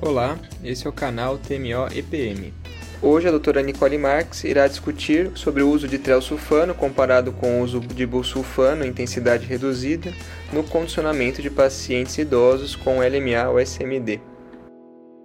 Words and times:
Olá, 0.00 0.38
esse 0.62 0.86
é 0.86 0.90
o 0.90 0.92
canal 0.92 1.38
TMO 1.38 1.88
EPM. 1.92 2.54
Hoje 3.02 3.26
a 3.26 3.32
doutora 3.32 3.60
Nicole 3.62 3.98
Marx 3.98 4.44
irá 4.44 4.68
discutir 4.68 5.32
sobre 5.34 5.60
o 5.60 5.68
uso 5.68 5.88
de 5.88 5.98
trelsulfano 5.98 6.72
comparado 6.72 7.32
com 7.32 7.58
o 7.58 7.64
uso 7.64 7.80
de 7.80 8.06
busulfano 8.06 8.84
em 8.84 8.90
intensidade 8.90 9.44
reduzida 9.44 10.12
no 10.52 10.62
condicionamento 10.62 11.42
de 11.42 11.50
pacientes 11.50 12.16
idosos 12.16 12.76
com 12.76 13.00
LMA 13.00 13.50
ou 13.50 13.58
SMD. 13.58 14.20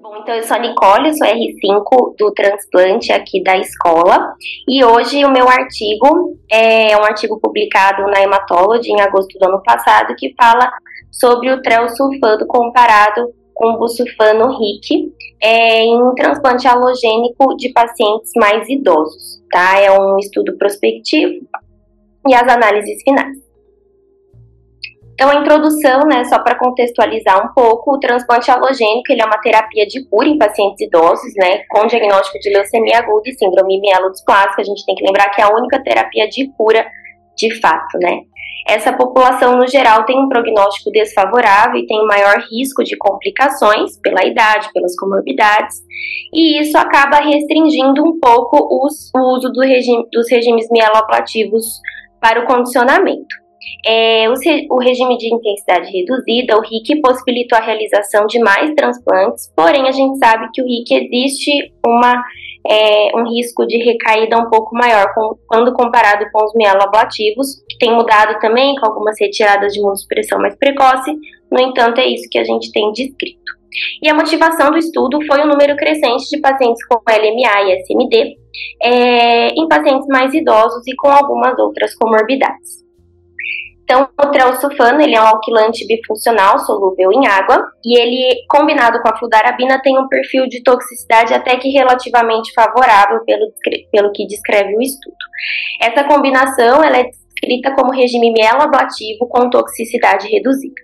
Bom, 0.01 0.17
então 0.17 0.33
eu 0.33 0.41
sou 0.41 0.57
a 0.57 0.59
Nicole, 0.59 1.15
sou 1.15 1.27
R5 1.27 2.15
do 2.17 2.31
transplante 2.33 3.11
aqui 3.11 3.43
da 3.43 3.55
escola 3.55 4.33
e 4.67 4.83
hoje 4.83 5.23
o 5.23 5.29
meu 5.29 5.47
artigo 5.47 6.35
é 6.49 6.97
um 6.97 7.03
artigo 7.03 7.39
publicado 7.39 8.01
na 8.07 8.23
Hematology 8.23 8.89
em 8.89 9.01
agosto 9.01 9.37
do 9.37 9.45
ano 9.47 9.61
passado 9.61 10.15
que 10.17 10.33
fala 10.35 10.67
sobre 11.11 11.51
o 11.51 11.61
trelsulfano 11.61 12.47
comparado 12.47 13.43
com 13.54 13.77
busulfano 13.77 14.57
RIC 14.57 15.13
é, 15.41 15.83
em 15.83 16.15
transplante 16.15 16.68
halogênico 16.68 17.55
de 17.57 17.69
pacientes 17.73 18.32
mais 18.36 18.68
idosos, 18.69 19.41
tá? 19.51 19.79
É 19.79 19.91
um 19.91 20.18
estudo 20.18 20.57
prospectivo 20.57 21.45
e 22.28 22.33
as 22.33 22.47
análises 22.47 23.01
finais. 23.04 23.43
Então, 25.14 25.29
a 25.29 25.36
introdução, 25.36 26.01
né, 26.07 26.23
só 26.25 26.39
para 26.39 26.57
contextualizar 26.57 27.45
um 27.45 27.54
pouco, 27.54 27.93
o 27.93 28.00
transplante 28.00 28.50
halogênico 28.50 29.11
ele 29.11 29.21
é 29.21 29.25
uma 29.25 29.37
terapia 29.37 29.86
de 29.86 30.04
cura 30.09 30.28
em 30.28 30.39
pacientes 30.39 30.81
idosos, 30.81 31.33
né, 31.36 31.64
com 31.70 31.86
diagnóstico 31.86 32.39
de 32.39 32.50
leucemia 32.50 32.97
aguda 32.97 33.30
e 33.30 33.33
síndrome 33.33 33.80
mielodisplásica. 33.80 34.61
A 34.61 34.66
gente 34.66 34.83
tem 34.86 34.95
que 34.95 35.06
lembrar 35.06 35.30
que 35.30 35.39
é 35.39 35.44
a 35.44 35.53
única 35.53 35.81
terapia 35.83 36.28
de 36.28 36.52
cura 36.58 36.86
de 37.38 37.53
fato, 37.61 38.00
né. 38.00 38.22
Essa 38.67 38.94
população, 38.94 39.58
no 39.58 39.67
geral, 39.67 40.05
tem 40.05 40.17
um 40.17 40.30
prognóstico 40.30 40.89
desfavorável 40.91 41.75
e 41.75 41.85
tem 41.85 42.05
maior 42.05 42.38
risco 42.49 42.83
de 42.83 42.95
complicações 42.97 43.99
pela 44.02 44.25
idade, 44.25 44.72
pelas 44.73 44.95
comorbidades, 44.95 45.77
e 46.33 46.61
isso 46.61 46.77
acaba 46.77 47.17
restringindo 47.17 48.03
um 48.03 48.20
pouco 48.20 48.86
os, 48.86 49.11
o 49.14 49.36
uso 49.36 49.50
do 49.52 49.61
regime, 49.61 50.08
dos 50.11 50.30
regimes 50.30 50.67
mieloablativos 50.72 51.66
para 52.22 52.42
o 52.42 52.45
condicionamento. 52.45 53.44
É, 53.86 54.30
o, 54.30 54.33
o, 54.75 54.80
regime 54.80 55.17
de 55.17 55.33
intensidade 55.33 55.92
reduzida, 55.92 56.58
o 56.58 56.61
RIC, 56.61 57.02
possibilitou 57.02 57.58
a 57.58 57.61
realização 57.61 58.25
de 58.25 58.39
mais 58.39 58.73
transplantes, 58.75 59.52
porém 59.55 59.88
a 59.88 59.92
gente 59.92 60.17
sabe 60.17 60.50
que 60.53 60.61
o 60.61 60.66
RIC 60.66 60.92
existe 60.92 61.72
uma 61.86 62.23
é, 62.66 63.11
um 63.17 63.27
risco 63.27 63.66
de 63.67 63.77
recaída 63.77 64.38
um 64.38 64.50
pouco 64.50 64.73
maior 64.75 65.14
com, 65.14 65.36
quando 65.48 65.73
comparado 65.73 66.25
com 66.31 66.45
os 66.45 66.53
mieloablativos, 66.53 67.62
tem 67.84 67.94
mudado 67.94 68.39
também 68.39 68.76
com 68.76 68.86
algumas 68.86 69.20
retiradas 69.20 69.73
de 69.73 69.80
imunossupressão 69.80 70.39
mais 70.39 70.56
precoce, 70.56 71.12
no 71.52 71.59
entanto, 71.59 72.00
é 72.00 72.08
isso 72.08 72.30
que 72.31 72.39
a 72.39 72.44
gente 72.45 72.72
tem 72.72 72.89
descrito. 72.94 73.52
E 74.02 74.08
a 74.08 74.14
motivação 74.14 74.72
do 74.72 74.78
estudo 74.78 75.20
foi 75.26 75.42
o 75.42 75.48
número 75.48 75.76
crescente 75.76 76.30
de 76.30 76.39
pacientes 76.39 76.86
com 76.86 76.95
LMA 76.95 77.61
e 77.64 77.81
SMD 77.81 78.36
é, 78.81 79.48
em 79.50 79.67
pacientes 79.67 80.08
mais 80.08 80.34
idosos 80.34 80.88
e 80.88 80.95
com 80.95 81.09
algumas 81.09 81.59
outras 81.59 81.94
comorbidades. 81.95 82.84
Então, 83.84 84.08
o 84.17 84.31
trelsulfano, 84.31 85.02
ele 85.02 85.16
é 85.16 85.22
um 85.22 85.28
alquilante 85.28 85.86
bifuncional 85.86 86.58
solúvel 86.59 87.11
em 87.11 87.28
água 87.28 87.61
e 87.84 88.00
ele, 88.00 88.45
combinado 88.50 89.02
com 89.02 89.09
a 89.09 89.17
fludarabina, 89.17 89.81
tem 89.81 90.00
um 90.00 90.08
perfil 90.08 90.48
de 90.48 90.64
toxicidade 90.64 91.34
até 91.34 91.58
que 91.58 91.67
relativamente 91.70 92.54
favorável 92.54 93.20
pelo, 93.26 93.52
pelo 93.92 94.11
que 94.14 94.26
descreve 94.26 94.73
o 94.78 94.81
estudo. 94.81 95.16
Essa 95.81 96.06
combinação, 96.06 96.81
ela 96.81 96.98
é 96.98 97.09
descrita 97.44 97.75
como 97.75 97.91
regime 97.91 98.31
mieloablativo 98.31 99.27
com 99.27 99.49
toxicidade 99.49 100.27
reduzida. 100.30 100.81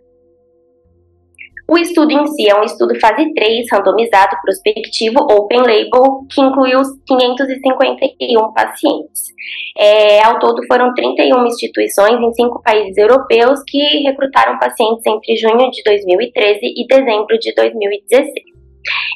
O 1.72 1.78
estudo 1.78 2.12
em 2.12 2.26
si 2.26 2.50
é 2.50 2.60
um 2.60 2.64
estudo 2.64 3.00
fase 3.00 3.32
3, 3.32 3.68
randomizado, 3.72 4.36
prospectivo, 4.42 5.20
open 5.20 5.60
label, 5.60 6.26
que 6.28 6.42
incluiu 6.42 6.82
551 7.06 8.54
pacientes. 8.54 9.22
É, 9.78 10.24
ao 10.24 10.40
todo 10.40 10.66
foram 10.66 10.92
31 10.96 11.46
instituições 11.46 12.20
em 12.20 12.34
cinco 12.34 12.60
países 12.64 12.98
europeus 12.98 13.62
que 13.68 13.78
recrutaram 14.04 14.58
pacientes 14.58 15.06
entre 15.06 15.36
junho 15.36 15.70
de 15.70 15.84
2013 15.84 16.60
e 16.64 16.88
dezembro 16.88 17.38
de 17.38 17.54
2016 17.54 18.59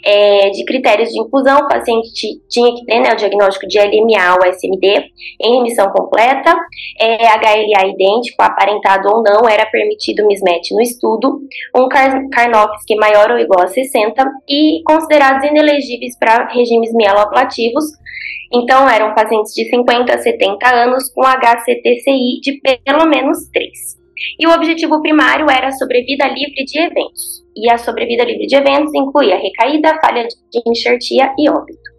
é, 0.03 0.49
de 0.49 0.63
critérios 0.65 1.09
de 1.09 1.19
inclusão, 1.19 1.59
o 1.59 1.67
paciente 1.67 2.41
tinha 2.49 2.73
que 2.75 2.85
ter 2.85 2.99
né, 2.99 3.13
o 3.13 3.15
diagnóstico 3.15 3.67
de 3.67 3.79
LMA 3.79 4.35
ou 4.35 4.45
SMD 4.51 5.05
em 5.41 5.55
remissão 5.55 5.89
completa, 5.89 6.55
é, 6.99 7.25
HLA 7.25 7.87
idêntico, 7.87 8.41
aparentado 8.41 9.09
ou 9.09 9.23
não, 9.23 9.47
era 9.47 9.65
permitido 9.67 10.25
mismatch 10.25 10.71
no 10.71 10.81
estudo, 10.81 11.39
um 11.75 11.87
Karnofsky 11.87 12.95
maior 12.95 13.31
ou 13.31 13.39
igual 13.39 13.63
a 13.63 13.67
60 13.67 14.23
e 14.49 14.81
considerados 14.83 15.47
inelegíveis 15.47 16.17
para 16.17 16.47
regimes 16.47 16.93
mieloablativos, 16.93 17.85
então 18.53 18.87
eram 18.87 19.15
pacientes 19.15 19.53
de 19.53 19.67
50 19.69 20.13
a 20.13 20.19
70 20.19 20.75
anos 20.75 21.09
com 21.11 21.25
HCTCI 21.25 22.39
de 22.41 22.61
pelo 22.85 23.07
menos 23.07 23.49
3. 23.51 24.02
E 24.39 24.47
o 24.47 24.51
objetivo 24.51 25.01
primário 25.01 25.49
era 25.49 25.67
a 25.67 25.71
sobrevida 25.71 26.27
livre 26.27 26.63
de 26.65 26.79
eventos 26.79 27.43
e 27.55 27.71
a 27.71 27.77
sobrevida 27.77 28.23
livre 28.23 28.47
de 28.47 28.55
eventos 28.55 28.93
incluía 28.93 29.37
recaída, 29.37 29.99
falha 30.01 30.27
de 30.27 30.61
enxertia 30.65 31.33
e 31.37 31.49
óbito. 31.49 31.93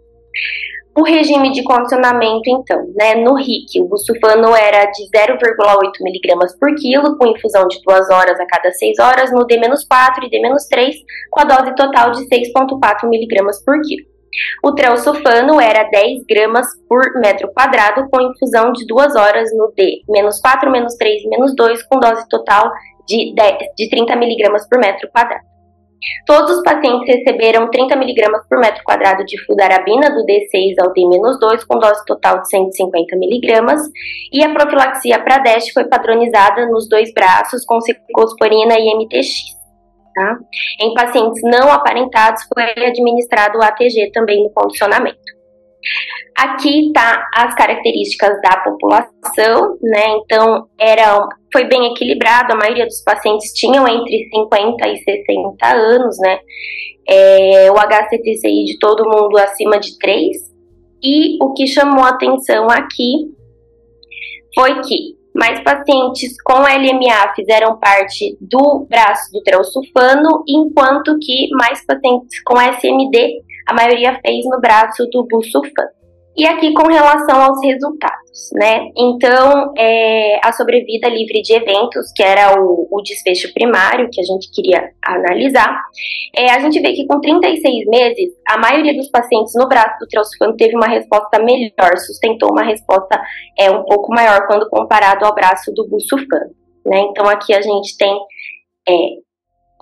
O 0.97 1.03
regime 1.03 1.51
de 1.51 1.61
condicionamento, 1.61 2.43
então, 2.47 2.81
né, 2.95 3.15
no 3.15 3.35
RIC, 3.35 3.81
o 3.81 3.87
busulfano 3.89 4.55
era 4.55 4.85
de 4.85 5.03
0,8 5.09 5.91
mg 5.99 6.57
por 6.57 6.73
quilo, 6.75 7.17
com 7.17 7.27
infusão 7.27 7.67
de 7.67 7.81
2 7.83 8.09
horas 8.09 8.39
a 8.39 8.45
cada 8.45 8.71
6 8.71 8.99
horas, 8.99 9.29
no 9.33 9.45
D-4 9.45 10.23
e 10.23 10.29
D-3, 10.29 10.93
com 11.29 11.41
a 11.41 11.43
dose 11.43 11.75
total 11.75 12.11
de 12.11 12.21
6,4 12.29 13.03
mg 13.03 13.65
por 13.65 13.81
quilo. 13.81 14.14
O 14.63 14.73
trelsulfano 14.73 15.59
era 15.59 15.83
10 15.89 16.23
gramas 16.27 16.67
por 16.87 17.01
metro 17.19 17.51
quadrado, 17.53 18.07
com 18.09 18.21
infusão 18.21 18.71
de 18.71 18.85
2 18.85 19.15
horas 19.15 19.49
no 19.55 19.71
D-4, 19.75 20.69
-3 20.69 21.21
e 21.23 21.29
-2, 21.29 21.79
com 21.89 21.99
dose 21.99 22.27
total 22.29 22.71
de, 23.07 23.33
10, 23.35 23.57
de 23.77 23.89
30 23.89 24.13
mg 24.13 24.69
por 24.69 24.79
metro 24.79 25.09
quadrado. 25.11 25.55
Todos 26.25 26.57
os 26.57 26.63
pacientes 26.63 27.07
receberam 27.07 27.69
30 27.69 27.95
mg 27.95 28.47
por 28.49 28.59
metro 28.59 28.83
quadrado 28.83 29.23
de 29.25 29.43
fludarabina 29.45 30.09
do 30.09 30.25
D6 30.25 30.75
ao 30.79 30.93
D-2 30.93 31.65
com 31.67 31.79
dose 31.79 32.05
total 32.05 32.41
de 32.41 32.49
150 32.49 33.15
mg 33.15 33.75
e 34.31 34.43
a 34.43 34.53
profilaxia 34.53 35.19
para 35.23 35.39
DEST 35.39 35.73
foi 35.73 35.85
padronizada 35.85 36.67
nos 36.67 36.87
dois 36.89 37.13
braços 37.13 37.65
com 37.65 37.79
ciclosporina 37.81 38.75
e 38.77 38.95
MTX. 38.95 39.64
Tá? 40.15 40.37
Em 40.79 40.93
pacientes 40.93 41.41
não 41.43 41.69
aparentados 41.69 42.41
foi 42.53 42.63
administrado 42.85 43.59
o 43.59 43.61
ATG 43.61 44.11
também 44.13 44.41
no 44.43 44.49
condicionamento. 44.49 45.19
Aqui 46.37 46.91
tá 46.93 47.27
as 47.35 47.53
características 47.53 48.41
da 48.41 48.61
população, 48.61 49.77
né? 49.81 50.15
Então 50.17 50.67
era 50.79 51.19
foi 51.51 51.65
bem 51.65 51.91
equilibrado, 51.91 52.53
a 52.53 52.55
maioria 52.55 52.85
dos 52.85 53.03
pacientes 53.03 53.51
tinham 53.53 53.85
entre 53.87 54.29
50 54.29 54.87
e 54.87 54.97
60 54.97 55.67
anos, 55.67 56.17
né? 56.19 56.39
É, 57.07 57.71
o 57.71 57.75
HCTCI 57.75 58.65
de 58.65 58.79
todo 58.79 59.03
mundo 59.03 59.37
acima 59.37 59.79
de 59.79 59.99
3. 59.99 60.37
E 61.03 61.43
o 61.43 61.53
que 61.53 61.67
chamou 61.67 62.05
atenção 62.05 62.67
aqui 62.69 63.35
foi 64.55 64.81
que 64.81 65.24
mais 65.35 65.61
pacientes 65.63 66.41
com 66.41 66.59
LMA 66.59 67.33
fizeram 67.35 67.77
parte 67.77 68.37
do 68.39 68.87
braço 68.89 69.31
do 69.33 69.43
trelsulfano, 69.43 70.43
enquanto 70.47 71.17
que 71.19 71.49
mais 71.51 71.85
pacientes 71.85 72.41
com 72.43 72.59
SMD 72.59 73.43
a 73.67 73.73
maioria 73.73 74.19
fez 74.25 74.45
no 74.45 74.61
braço 74.61 75.05
do 75.11 75.27
busulfano. 75.27 76.04
E 76.37 76.45
aqui 76.45 76.73
com 76.73 76.87
relação 76.87 77.41
aos 77.41 77.63
resultados, 77.63 78.49
né? 78.53 78.89
Então, 78.97 79.73
é, 79.77 80.37
a 80.43 80.51
sobrevida 80.51 81.07
livre 81.07 81.41
de 81.41 81.53
eventos, 81.53 82.11
que 82.13 82.21
era 82.21 82.61
o, 82.61 82.87
o 82.91 83.01
desfecho 83.01 83.53
primário 83.53 84.09
que 84.11 84.19
a 84.19 84.23
gente 84.23 84.51
queria 84.51 84.91
analisar, 85.01 85.81
é, 86.35 86.51
a 86.51 86.59
gente 86.59 86.81
vê 86.81 86.91
que 86.91 87.07
com 87.07 87.21
36 87.21 87.85
meses, 87.87 88.33
a 88.49 88.57
maioria 88.57 88.93
dos 88.93 89.09
pacientes 89.09 89.53
no 89.55 89.69
braço 89.69 89.97
do 89.99 90.07
trelsulfano 90.07 90.57
teve 90.57 90.75
uma 90.75 90.87
resposta 90.87 91.41
melhor, 91.41 91.97
sustentou 91.99 92.51
uma 92.51 92.63
resposta 92.63 93.17
é, 93.57 93.71
um 93.71 93.85
pouco 93.85 94.13
maior 94.13 94.45
quando 94.45 94.69
comparado 94.69 95.25
ao 95.25 95.33
braço 95.33 95.71
do 95.73 95.87
busulfano, 95.87 96.51
né? 96.85 96.99
Então, 97.11 97.29
aqui 97.29 97.53
a 97.53 97.61
gente 97.61 97.95
tem 97.97 98.13
é, 98.89 99.24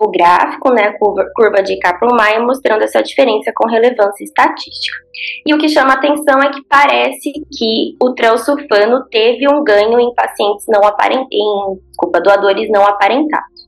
o 0.00 0.10
gráfico, 0.10 0.72
né, 0.72 0.92
curva, 0.98 1.24
curva 1.34 1.62
de 1.62 1.78
Kaplan-Meier, 1.78 2.42
mostrando 2.42 2.82
essa 2.82 3.02
diferença 3.02 3.52
com 3.54 3.68
relevância 3.68 4.24
estatística. 4.24 4.98
E 5.46 5.54
o 5.54 5.58
que 5.58 5.68
chama 5.68 5.94
atenção 5.94 6.42
é 6.42 6.50
que 6.50 6.62
parece 6.68 7.32
que 7.56 7.96
o 8.02 8.12
trelsulfano 8.12 9.04
teve 9.08 9.48
um 9.48 9.62
ganho 9.62 10.00
em 10.00 10.12
pacientes 10.14 10.64
não 10.68 10.84
aparentados, 10.84 11.28
em, 11.32 11.78
desculpa, 11.88 12.20
doadores 12.20 12.68
não 12.70 12.84
aparentados. 12.84 13.64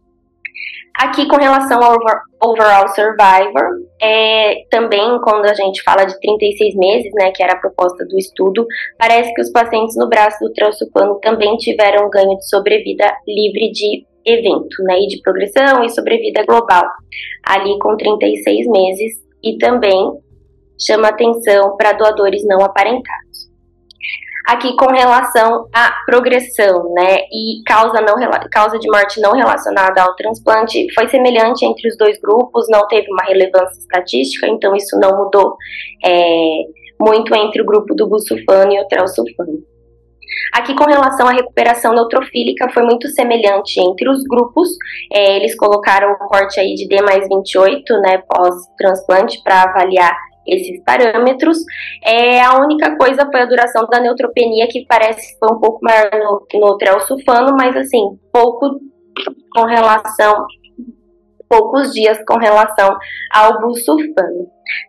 Aqui, 0.99 1.29
com 1.29 1.37
relação 1.37 1.83
ao 1.83 1.93
over, 1.93 2.21
overall 2.43 2.89
survivor, 2.89 3.69
é, 4.01 4.63
também 4.71 5.21
quando 5.21 5.45
a 5.45 5.53
gente 5.53 5.83
fala 5.83 6.05
de 6.05 6.19
36 6.19 6.75
meses, 6.75 7.13
né, 7.15 7.31
que 7.33 7.43
era 7.43 7.53
a 7.53 7.61
proposta 7.61 8.05
do 8.07 8.19
estudo, 8.19 8.67
parece 8.99 9.33
que 9.35 9.43
os 9.43 9.53
pacientes 9.53 9.95
no 9.95 10.09
braço 10.09 10.43
do 10.43 10.53
trelsulfano 10.55 11.21
também 11.21 11.55
tiveram 11.59 12.09
ganho 12.09 12.39
de 12.39 12.49
sobrevida 12.49 13.15
livre 13.29 13.71
de 13.73 14.07
evento, 14.27 14.83
né, 14.83 14.99
e 14.99 15.07
de 15.07 15.21
progressão 15.23 15.85
e 15.85 15.89
sobrevida 15.89 16.45
global, 16.45 16.85
ali 17.45 17.79
com 17.79 17.97
36 17.97 18.67
meses, 18.67 19.13
e 19.43 19.57
também 19.59 20.13
chama 20.79 21.09
atenção 21.09 21.77
para 21.77 21.93
doadores 21.93 22.45
não 22.45 22.63
aparentados. 22.63 23.47
Aqui 24.49 24.77
com 24.77 24.87
relação 24.87 25.67
à 25.75 25.93
progressão, 26.07 26.93
né, 26.95 27.19
e 27.33 27.63
causa, 27.67 28.01
não, 28.01 28.15
causa 28.51 28.79
de 28.79 28.89
morte 28.89 29.21
não 29.21 29.33
relacionada 29.33 30.03
ao 30.03 30.15
transplante, 30.15 30.87
foi 30.95 31.09
semelhante 31.09 31.65
entre 31.65 31.89
os 31.89 31.97
dois 31.97 32.19
grupos, 32.21 32.67
não 32.69 32.87
teve 32.87 33.11
uma 33.11 33.25
relevância 33.25 33.79
estatística, 33.79 34.47
então 34.47 34.75
isso 34.77 34.99
não 35.01 35.17
mudou 35.17 35.57
é, 36.05 36.63
muito 37.01 37.35
entre 37.35 37.63
o 37.63 37.65
grupo 37.65 37.95
do 37.95 38.09
busulfano 38.09 38.73
e 38.73 38.81
o 38.81 38.87
trelsulfano. 38.87 39.76
Aqui, 40.55 40.75
com 40.75 40.85
relação 40.85 41.29
à 41.29 41.33
recuperação 41.33 41.95
neutrofílica, 41.95 42.69
foi 42.71 42.83
muito 42.83 43.09
semelhante 43.09 43.81
entre 43.81 44.09
os 44.09 44.23
grupos. 44.25 44.69
É, 45.13 45.37
eles 45.37 45.57
colocaram 45.57 46.13
o 46.13 46.29
corte 46.29 46.61
aí 46.61 46.75
de 46.75 46.89
D 46.89 47.03
mais 47.03 47.27
28, 47.29 48.01
né, 48.01 48.23
pós-transplante, 48.29 49.43
para 49.43 49.63
avaliar 49.63 50.17
esses 50.47 50.83
parâmetros. 50.85 51.59
É, 52.05 52.41
a 52.41 52.59
única 52.59 52.97
coisa 52.97 53.29
foi 53.31 53.41
a 53.41 53.47
duração 53.47 53.87
da 53.87 54.01
neutropenia, 54.01 54.69
que 54.69 54.87
parece 54.87 55.33
que 55.33 55.39
foi 55.39 55.57
um 55.57 55.61
pouco 55.61 55.81
maior 55.83 56.11
no, 56.13 56.61
no 56.61 56.77
trelsulfano, 56.79 57.57
mas 57.57 57.77
assim, 57.77 58.01
pouco 58.33 58.79
com 59.53 59.65
relação 59.65 60.47
poucos 61.49 61.93
dias 61.93 62.19
com 62.27 62.39
relação 62.39 62.97
ao 63.33 63.61
busulfano, 63.61 64.49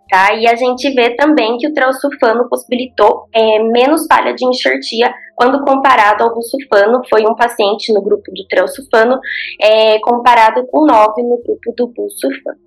tá? 0.10 0.34
E 0.34 0.48
a 0.48 0.56
gente 0.56 0.90
vê 0.92 1.16
também 1.16 1.58
que 1.58 1.68
o 1.68 1.74
trelsulfano 1.74 2.48
possibilitou 2.50 3.28
é, 3.34 3.60
menos 3.60 4.06
falha 4.08 4.34
de 4.34 4.46
enxertia 4.46 5.14
quando 5.36 5.64
comparado 5.64 6.24
ao 6.24 6.34
busulfano, 6.34 7.02
foi 7.10 7.26
um 7.26 7.36
paciente 7.36 7.94
no 7.94 8.02
grupo 8.02 8.32
do 8.32 8.46
trelsulfano, 8.48 9.20
é, 9.62 10.00
comparado 10.00 10.66
com 10.68 10.86
nove 10.86 11.22
no 11.22 11.38
grupo 11.44 11.74
do 11.78 11.88
busulfano. 11.88 12.58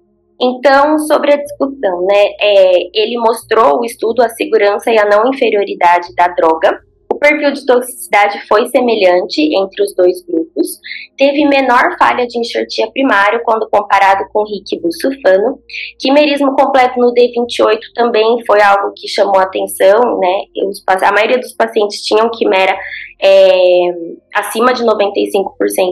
Então, 0.43 0.99
sobre 1.01 1.35
a 1.35 1.37
discussão, 1.37 2.07
né, 2.07 2.25
é, 2.41 2.73
ele 2.95 3.19
mostrou 3.19 3.81
o 3.81 3.85
estudo 3.85 4.23
a 4.23 4.29
segurança 4.31 4.91
e 4.91 4.99
a 4.99 5.05
não 5.05 5.29
inferioridade 5.29 6.15
da 6.15 6.29
droga, 6.29 6.81
perfil 7.21 7.53
de 7.53 7.67
toxicidade 7.67 8.41
foi 8.49 8.67
semelhante 8.69 9.55
entre 9.55 9.83
os 9.83 9.95
dois 9.95 10.25
grupos, 10.25 10.81
teve 11.21 11.47
menor 11.47 11.99
falha 11.99 12.27
de 12.27 12.39
enxertia 12.39 12.91
primário 12.91 13.43
quando 13.45 13.69
comparado 13.69 14.25
com 14.33 14.43
RIC 14.43 14.81
busulfano. 14.81 15.59
Quimerismo 15.99 16.57
completo 16.57 16.99
no 16.99 17.13
D28 17.13 17.79
também 17.95 18.43
foi 18.47 18.63
algo 18.63 18.95
que 18.97 19.07
chamou 19.07 19.39
atenção, 19.39 20.19
né? 20.19 20.45
Os, 20.67 20.83
a 20.89 21.13
maioria 21.13 21.39
dos 21.39 21.53
pacientes 21.53 22.01
tinham 22.01 22.31
quimera 22.31 22.75
é, 23.23 23.89
acima 24.35 24.73
de 24.73 24.83
95% 24.83 24.87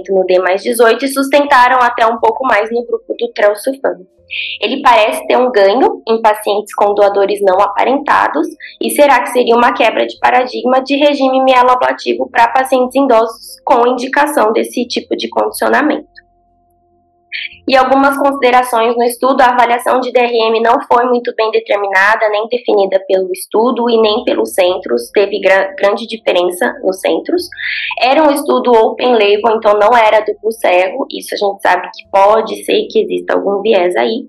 no 0.08 0.25
D 0.25 0.38
mais 0.38 0.62
18 0.62 1.04
e 1.04 1.08
sustentaram 1.08 1.78
até 1.82 2.06
um 2.06 2.19
pouco 2.19 2.46
mais 2.46 2.70
no 2.70 2.86
grupo 2.86 3.14
do 3.19 3.28
trelsulfano. 3.34 4.06
Ele 4.60 4.82
parece 4.82 5.26
ter 5.26 5.36
um 5.36 5.50
ganho 5.50 6.02
em 6.06 6.20
pacientes 6.20 6.75
com 6.75 6.94
doadores 6.94 7.40
não 7.42 7.58
aparentados, 7.60 8.46
e 8.80 8.90
será 8.90 9.22
que 9.22 9.30
seria 9.30 9.56
uma 9.56 9.72
quebra 9.72 10.06
de 10.06 10.19
paradigma 10.19 10.82
de 10.82 10.96
regime 10.96 11.42
mieloablativo 11.42 12.28
para 12.30 12.48
pacientes 12.48 12.94
idosos 12.94 13.58
com 13.64 13.86
indicação 13.86 14.52
desse 14.52 14.86
tipo 14.86 15.16
de 15.19 15.29
condicionamento? 15.29 16.29
E 17.69 17.76
algumas 17.76 18.17
considerações 18.17 18.97
no 18.97 19.03
estudo, 19.05 19.41
a 19.43 19.50
avaliação 19.50 20.00
de 20.00 20.11
DRM 20.11 20.62
não 20.62 20.81
foi 20.91 21.05
muito 21.05 21.35
bem 21.37 21.50
determinada, 21.50 22.29
nem 22.31 22.49
definida 22.49 22.99
pelo 23.06 23.31
estudo 23.31 23.91
e 23.91 24.00
nem 24.00 24.25
pelos 24.25 24.55
centros, 24.55 25.11
teve 25.11 25.38
gra 25.38 25.75
grande 25.79 26.06
diferença 26.06 26.75
nos 26.82 26.99
centros. 27.00 27.43
Era 28.00 28.23
um 28.23 28.31
estudo 28.31 28.73
open 28.73 29.12
label, 29.12 29.56
então 29.56 29.79
não 29.79 29.94
era 29.97 30.20
duplo 30.20 30.50
cego, 30.50 31.06
isso 31.12 31.35
a 31.35 31.37
gente 31.37 31.61
sabe 31.61 31.91
que 31.94 32.09
pode 32.11 32.64
ser 32.64 32.87
que 32.91 33.03
exista 33.03 33.35
algum 33.35 33.61
viés 33.61 33.94
aí. 33.97 34.26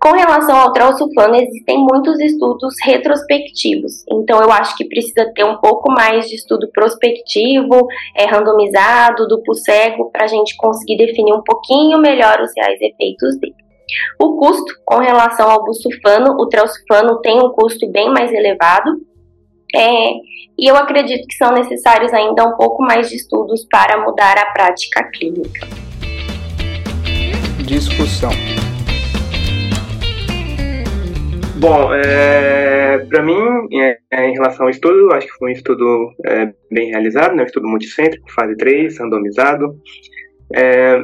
Com 0.00 0.12
relação 0.12 0.56
ao 0.56 0.72
trelsulfano, 0.72 1.36
existem 1.36 1.78
muitos 1.78 2.18
estudos 2.20 2.74
retrospectivos, 2.82 4.04
então 4.10 4.40
eu 4.40 4.50
acho 4.50 4.74
que 4.76 4.88
precisa 4.88 5.30
ter 5.34 5.44
um 5.44 5.58
pouco 5.58 5.92
mais 5.92 6.28
de 6.28 6.36
estudo 6.36 6.70
prospectivo, 6.72 7.86
é, 8.16 8.24
randomizado, 8.24 9.28
duplo 9.28 9.54
cego, 9.54 10.10
para 10.10 10.24
a 10.24 10.28
gente 10.28 10.56
conseguir 10.56 10.96
definir 10.96 11.34
um 11.34 11.42
pouquinho 11.42 11.98
melhor 11.98 12.40
os 12.40 12.50
reais 12.56 12.80
efeitos 12.80 13.38
dele. 13.38 13.54
O 14.18 14.38
custo, 14.38 14.72
com 14.84 14.98
relação 14.98 15.50
ao 15.50 15.64
busulfano, 15.64 16.32
o 16.40 16.48
trelsulfano 16.48 17.20
tem 17.20 17.38
um 17.38 17.50
custo 17.50 17.86
bem 17.90 18.08
mais 18.08 18.32
elevado, 18.32 18.92
é, 19.74 20.12
e 20.58 20.66
eu 20.66 20.76
acredito 20.76 21.26
que 21.26 21.36
são 21.36 21.52
necessários 21.52 22.12
ainda 22.12 22.44
um 22.44 22.56
pouco 22.56 22.82
mais 22.82 23.08
de 23.08 23.16
estudos 23.16 23.66
para 23.70 24.02
mudar 24.02 24.38
a 24.38 24.46
prática 24.52 25.04
clínica. 25.10 25.66
Discussão. 27.66 28.30
Bom, 31.60 31.92
é, 31.92 33.04
para 33.04 33.22
mim, 33.22 33.36
é, 33.78 33.98
é, 34.10 34.28
em 34.30 34.32
relação 34.32 34.64
ao 34.64 34.70
estudo, 34.70 35.12
acho 35.12 35.26
que 35.26 35.34
foi 35.34 35.50
um 35.50 35.52
estudo 35.52 36.10
é, 36.24 36.50
bem 36.70 36.88
realizado, 36.88 37.36
né, 37.36 37.42
um 37.42 37.46
estudo 37.46 37.68
multicêntrico, 37.68 38.32
fase 38.32 38.56
3, 38.56 38.98
randomizado, 38.98 39.76
é, 40.54 41.02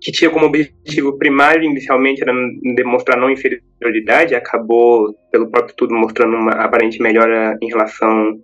que 0.00 0.12
tinha 0.12 0.30
como 0.30 0.46
objetivo 0.46 1.18
primário, 1.18 1.64
inicialmente, 1.64 2.22
era 2.22 2.32
demonstrar 2.76 3.18
não 3.18 3.28
inferioridade, 3.28 4.36
acabou, 4.36 5.12
pelo 5.32 5.50
próprio 5.50 5.72
estudo, 5.72 5.92
mostrando 5.92 6.36
uma 6.36 6.52
aparente 6.52 7.02
melhora 7.02 7.58
em 7.60 7.66
relação 7.66 8.38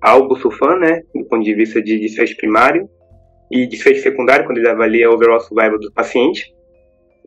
ao 0.00 0.26
busulfan, 0.26 0.80
né, 0.80 1.00
do 1.14 1.24
ponto 1.26 1.44
de 1.44 1.54
vista 1.54 1.80
de 1.80 1.96
desfecho 1.96 2.36
primário, 2.36 2.90
e 3.52 3.68
desfecho 3.68 4.02
secundário, 4.02 4.44
quando 4.44 4.58
ele 4.58 4.68
avalia 4.68 5.08
o 5.08 5.14
overall 5.14 5.38
survival 5.38 5.78
do 5.78 5.92
paciente. 5.92 6.55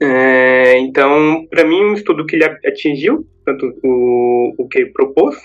É, 0.01 0.77
então, 0.79 1.45
para 1.49 1.65
mim, 1.65 1.83
um 1.83 1.93
estudo 1.93 2.25
que 2.25 2.35
ele 2.35 2.45
atingiu, 2.45 3.25
tanto 3.45 3.73
o, 3.83 4.53
o 4.57 4.67
que 4.67 4.85
propôs, 4.87 5.35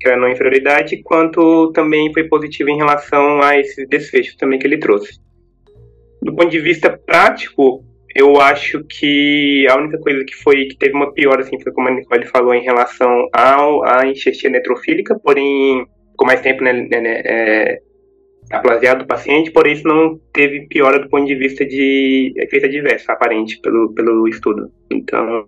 que 0.00 0.08
era 0.08 0.16
a 0.16 0.20
não 0.20 0.30
inferioridade, 0.30 1.02
quanto 1.02 1.70
também 1.72 2.12
foi 2.12 2.24
positivo 2.24 2.70
em 2.70 2.76
relação 2.76 3.42
a 3.42 3.58
esses 3.58 3.86
desfechos 3.88 4.36
também 4.36 4.58
que 4.58 4.66
ele 4.66 4.78
trouxe. 4.78 5.20
Do 6.22 6.34
ponto 6.34 6.50
de 6.50 6.58
vista 6.58 6.90
prático, 6.90 7.84
eu 8.14 8.40
acho 8.40 8.84
que 8.84 9.66
a 9.68 9.76
única 9.76 9.98
coisa 9.98 10.24
que 10.24 10.34
foi 10.36 10.66
que 10.66 10.76
teve 10.76 10.94
uma 10.94 11.12
pior 11.12 11.40
assim 11.40 11.60
foi 11.60 11.72
como 11.72 11.88
a 11.88 11.90
Nicole 11.90 12.26
falou 12.26 12.54
em 12.54 12.62
relação 12.62 13.28
ao 13.32 13.84
à 13.84 14.06
enxertia 14.06 14.50
netrofílica, 14.50 15.18
porém 15.18 15.86
com 16.16 16.26
mais 16.26 16.40
tempo 16.40 16.62
né, 16.62 16.72
né, 16.72 17.00
né 17.00 17.22
é, 17.24 17.80
aplasia 18.52 18.94
do 18.94 19.06
paciente, 19.06 19.50
porém 19.50 19.72
isso 19.72 19.86
não 19.86 20.20
teve 20.32 20.66
piora 20.68 20.98
do 20.98 21.08
ponto 21.08 21.26
de 21.26 21.34
vista 21.34 21.64
de 21.64 22.32
efeito 22.36 22.66
adverso 22.66 23.10
aparente 23.10 23.58
pelo, 23.60 23.92
pelo 23.94 24.28
estudo. 24.28 24.70
Então, 24.90 25.46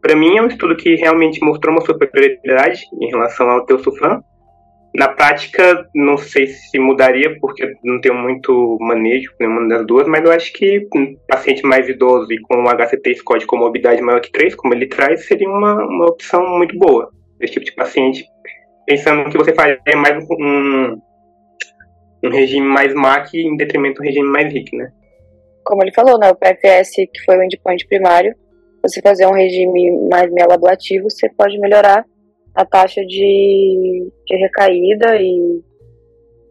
para 0.00 0.16
mim 0.16 0.36
é 0.36 0.42
um 0.42 0.46
estudo 0.46 0.76
que 0.76 0.94
realmente 0.94 1.44
mostrou 1.44 1.74
uma 1.74 1.84
superioridade 1.84 2.82
em 3.00 3.08
relação 3.08 3.50
ao 3.50 3.66
Teosufan. 3.66 4.22
Na 4.94 5.08
prática, 5.08 5.86
não 5.94 6.16
sei 6.16 6.46
se 6.46 6.78
mudaria, 6.78 7.38
porque 7.38 7.74
não 7.84 8.00
tenho 8.00 8.14
muito 8.14 8.78
manejo 8.80 9.30
com 9.32 9.44
nenhuma 9.44 9.68
das 9.68 9.86
duas, 9.86 10.06
mas 10.06 10.24
eu 10.24 10.32
acho 10.32 10.50
que 10.54 10.88
um 10.94 11.14
paciente 11.28 11.62
mais 11.66 11.86
idoso 11.86 12.32
e 12.32 12.40
com 12.40 12.56
um 12.56 12.68
HCT 12.68 13.16
score 13.16 13.40
de 13.40 13.46
comorbidade 13.46 14.00
maior 14.00 14.20
que 14.20 14.32
3, 14.32 14.54
como 14.54 14.72
ele 14.72 14.86
traz, 14.86 15.26
seria 15.26 15.50
uma, 15.50 15.74
uma 15.74 16.06
opção 16.06 16.48
muito 16.56 16.78
boa. 16.78 17.10
Esse 17.38 17.52
tipo 17.52 17.66
de 17.66 17.74
paciente, 17.74 18.24
pensando 18.86 19.28
que 19.28 19.36
você 19.36 19.52
faria 19.52 19.78
mais 19.94 20.24
um, 20.30 20.98
um 22.26 22.30
regime 22.30 22.66
mais 22.66 22.94
MAC 22.94 23.34
em 23.34 23.56
detrimento 23.56 24.00
do 24.00 24.04
regime 24.04 24.28
mais 24.28 24.52
RIC, 24.52 24.76
né? 24.76 24.90
Como 25.64 25.82
ele 25.82 25.92
falou, 25.92 26.18
né, 26.18 26.30
o 26.30 26.36
PFS, 26.36 26.94
que 26.94 27.24
foi 27.24 27.36
o 27.36 27.42
endpoint 27.42 27.86
primário, 27.88 28.34
você 28.82 29.00
fazer 29.00 29.26
um 29.26 29.32
regime 29.32 30.08
mais 30.08 30.30
mieloablativo, 30.30 31.10
você 31.10 31.28
pode 31.30 31.58
melhorar 31.58 32.04
a 32.54 32.64
taxa 32.64 33.02
de, 33.02 34.10
de 34.26 34.36
recaída 34.36 35.16
e 35.16 35.60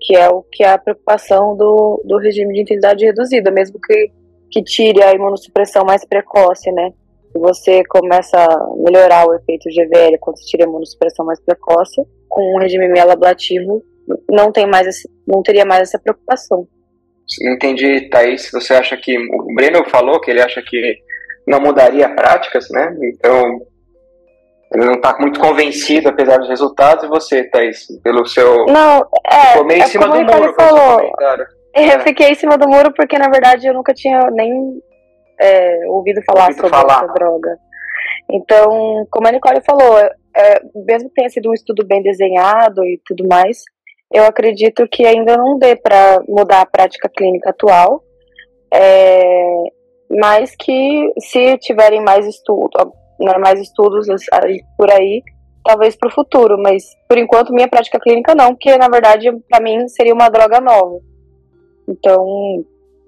que 0.01 0.15
é 0.15 0.29
o 0.29 0.44
que 0.51 0.63
é 0.63 0.70
a 0.70 0.77
preocupação 0.77 1.55
do, 1.55 2.03
do 2.05 2.17
regime 2.17 2.53
de 2.53 2.62
intensidade 2.62 3.05
reduzida, 3.05 3.50
mesmo 3.51 3.79
que, 3.79 4.12
que 4.51 4.63
tire 4.63 5.01
a 5.01 5.13
imunossupressão 5.13 5.84
mais 5.84 6.05
precoce, 6.05 6.72
né? 6.72 6.91
Você 7.34 7.84
começa 7.86 8.38
a 8.38 8.75
melhorar 8.77 9.27
o 9.27 9.34
efeito 9.34 9.67
GVL 9.70 10.17
quando 10.20 10.38
você 10.38 10.46
tira 10.46 10.65
a 10.65 10.67
imunossupressão 10.67 11.25
mais 11.25 11.41
precoce, 11.41 12.01
com 12.29 12.55
um 12.55 12.60
regime 12.60 12.88
mieloablativo, 12.88 13.82
não 14.29 14.51
tem 14.51 14.67
mais 14.67 14.88
esse, 14.88 15.09
não 15.27 15.41
teria 15.41 15.65
mais 15.65 15.81
essa 15.81 16.00
preocupação. 16.00 16.67
Entendi, 17.41 18.09
Thaís. 18.09 18.50
Você 18.51 18.74
acha 18.74 18.95
que 18.97 19.17
o 19.17 19.55
Breno 19.55 19.83
falou 19.89 20.19
que 20.19 20.29
ele 20.29 20.41
acha 20.41 20.62
que 20.62 20.97
não 21.47 21.59
mudaria 21.59 22.13
práticas, 22.13 22.67
né? 22.69 22.95
Então 23.03 23.59
ele 24.74 24.85
não 24.85 24.93
está 24.93 25.17
muito 25.19 25.39
convencido 25.39 26.09
apesar 26.09 26.38
dos 26.38 26.50
resultados. 26.50 27.03
E 27.03 27.07
você, 27.07 27.43
Thaís, 27.45 27.88
pelo 28.03 28.25
seu 28.25 28.65
não 28.65 29.07
é, 29.31 29.47
ficou 29.47 29.65
meio 29.65 29.81
é 29.81 29.85
em 29.85 29.88
cima 29.88 30.07
do 30.07 30.24
muro. 30.24 30.53
Falou. 30.53 31.01
Eu 31.74 31.83
é. 31.83 32.00
fiquei 32.00 32.29
em 32.29 32.35
cima 32.35 32.57
do 32.57 32.67
muro 32.69 32.93
porque 32.93 33.17
na 33.17 33.29
verdade 33.29 33.67
eu 33.67 33.74
nunca 33.74 33.93
tinha 33.93 34.29
nem 34.31 34.79
é, 35.39 35.79
ouvido 35.88 36.21
falar 36.24 36.43
ouvido 36.43 36.62
sobre 36.62 36.77
falar. 36.77 37.03
essa 37.03 37.13
droga. 37.13 37.57
Então, 38.31 39.05
como 39.12 39.27
a 39.27 39.31
Nicole 39.31 39.62
falou, 39.62 39.97
é, 40.00 40.62
mesmo 40.88 41.09
que 41.09 41.15
tenha 41.15 41.29
sido 41.29 41.50
um 41.50 41.53
estudo 41.53 41.85
bem 41.85 42.01
desenhado 42.01 42.83
e 42.83 43.00
tudo 43.05 43.27
mais, 43.27 43.63
eu 44.13 44.24
acredito 44.24 44.88
que 44.88 45.05
ainda 45.05 45.35
não 45.38 45.57
dê 45.57 45.75
para 45.75 46.21
mudar 46.27 46.62
a 46.62 46.65
prática 46.65 47.09
clínica 47.09 47.50
atual, 47.50 48.03
é, 48.71 49.63
mas 50.09 50.55
que 50.55 51.12
se 51.19 51.57
tiverem 51.57 52.01
mais 52.01 52.25
estudo, 52.27 52.93
né, 53.19 53.38
mais 53.38 53.59
estudos 53.59 54.07
por 54.77 54.91
aí, 54.91 55.24
talvez 55.63 55.95
para 55.95 56.09
o 56.09 56.13
futuro, 56.13 56.57
mas 56.62 56.83
por 57.07 57.17
enquanto 57.17 57.53
minha 57.53 57.67
prática 57.67 58.00
clínica 58.00 58.35
não, 58.35 58.53
porque 58.53 58.77
na 58.77 58.88
verdade 58.88 59.31
para 59.50 59.62
mim 59.62 59.88
seria 59.88 60.13
uma 60.13 60.29
droga 60.29 60.62
nova. 60.62 61.00
Então, 61.88 62.63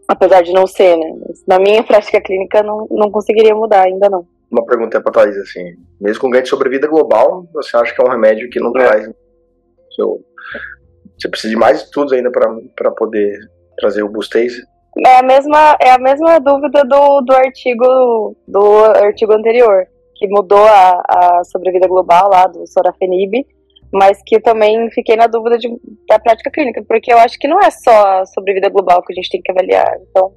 apesar 0.07 0.41
de 0.41 0.53
não 0.53 0.65
ser, 0.65 0.97
né, 0.97 1.13
na 1.47 1.59
minha 1.59 1.83
prática 1.85 2.19
clínica 2.19 2.63
não, 2.63 2.87
não 2.89 3.11
conseguiria 3.11 3.55
mudar 3.55 3.83
ainda 3.83 4.09
não. 4.09 4.25
Uma 4.49 4.65
pergunta 4.65 5.01
para 5.01 5.11
Thaís, 5.11 5.37
assim, 5.37 5.75
mesmo 5.99 6.21
com 6.21 6.29
ganho 6.29 6.43
de 6.43 6.49
sobrevida 6.49 6.87
global, 6.87 7.45
você 7.53 7.75
acha 7.75 7.93
que 7.93 8.01
é 8.01 8.05
um 8.05 8.11
remédio 8.11 8.49
que 8.49 8.61
não 8.61 8.69
é. 8.69 8.79
traz 8.79 9.11
seu, 9.93 10.21
você 11.17 11.29
precisa 11.29 11.51
de 11.51 11.59
mais 11.59 11.81
estudos 11.81 12.13
ainda 12.13 12.31
para 12.31 12.91
poder 12.91 13.37
trazer 13.77 14.03
o 14.03 14.09
Bustase? 14.09 14.61
É 15.05 15.17
a 15.17 15.23
mesma, 15.23 15.77
é 15.79 15.91
a 15.91 15.99
mesma 15.99 16.39
dúvida 16.39 16.83
do, 16.83 17.21
do 17.21 17.33
artigo 17.33 18.35
do 18.47 18.83
artigo 18.85 19.33
anterior 19.33 19.87
que 20.15 20.27
mudou 20.27 20.65
a, 20.65 21.03
a 21.07 21.43
sobrevida 21.43 21.87
global 21.87 22.29
lá 22.29 22.47
do 22.47 22.65
sorafenib, 22.67 23.45
mas 23.93 24.21
que 24.25 24.39
também 24.39 24.89
fiquei 24.91 25.15
na 25.15 25.27
dúvida 25.27 25.57
de, 25.57 25.69
da 26.09 26.19
prática 26.19 26.49
clínica, 26.49 26.83
porque 26.87 27.13
eu 27.13 27.17
acho 27.19 27.37
que 27.37 27.47
não 27.47 27.59
é 27.59 27.69
só 27.69 28.19
a 28.19 28.25
sobrevida 28.25 28.69
global 28.69 29.03
que 29.03 29.13
a 29.13 29.15
gente 29.15 29.29
tem 29.29 29.41
que 29.41 29.51
avaliar. 29.51 29.95
Então, 30.09 30.31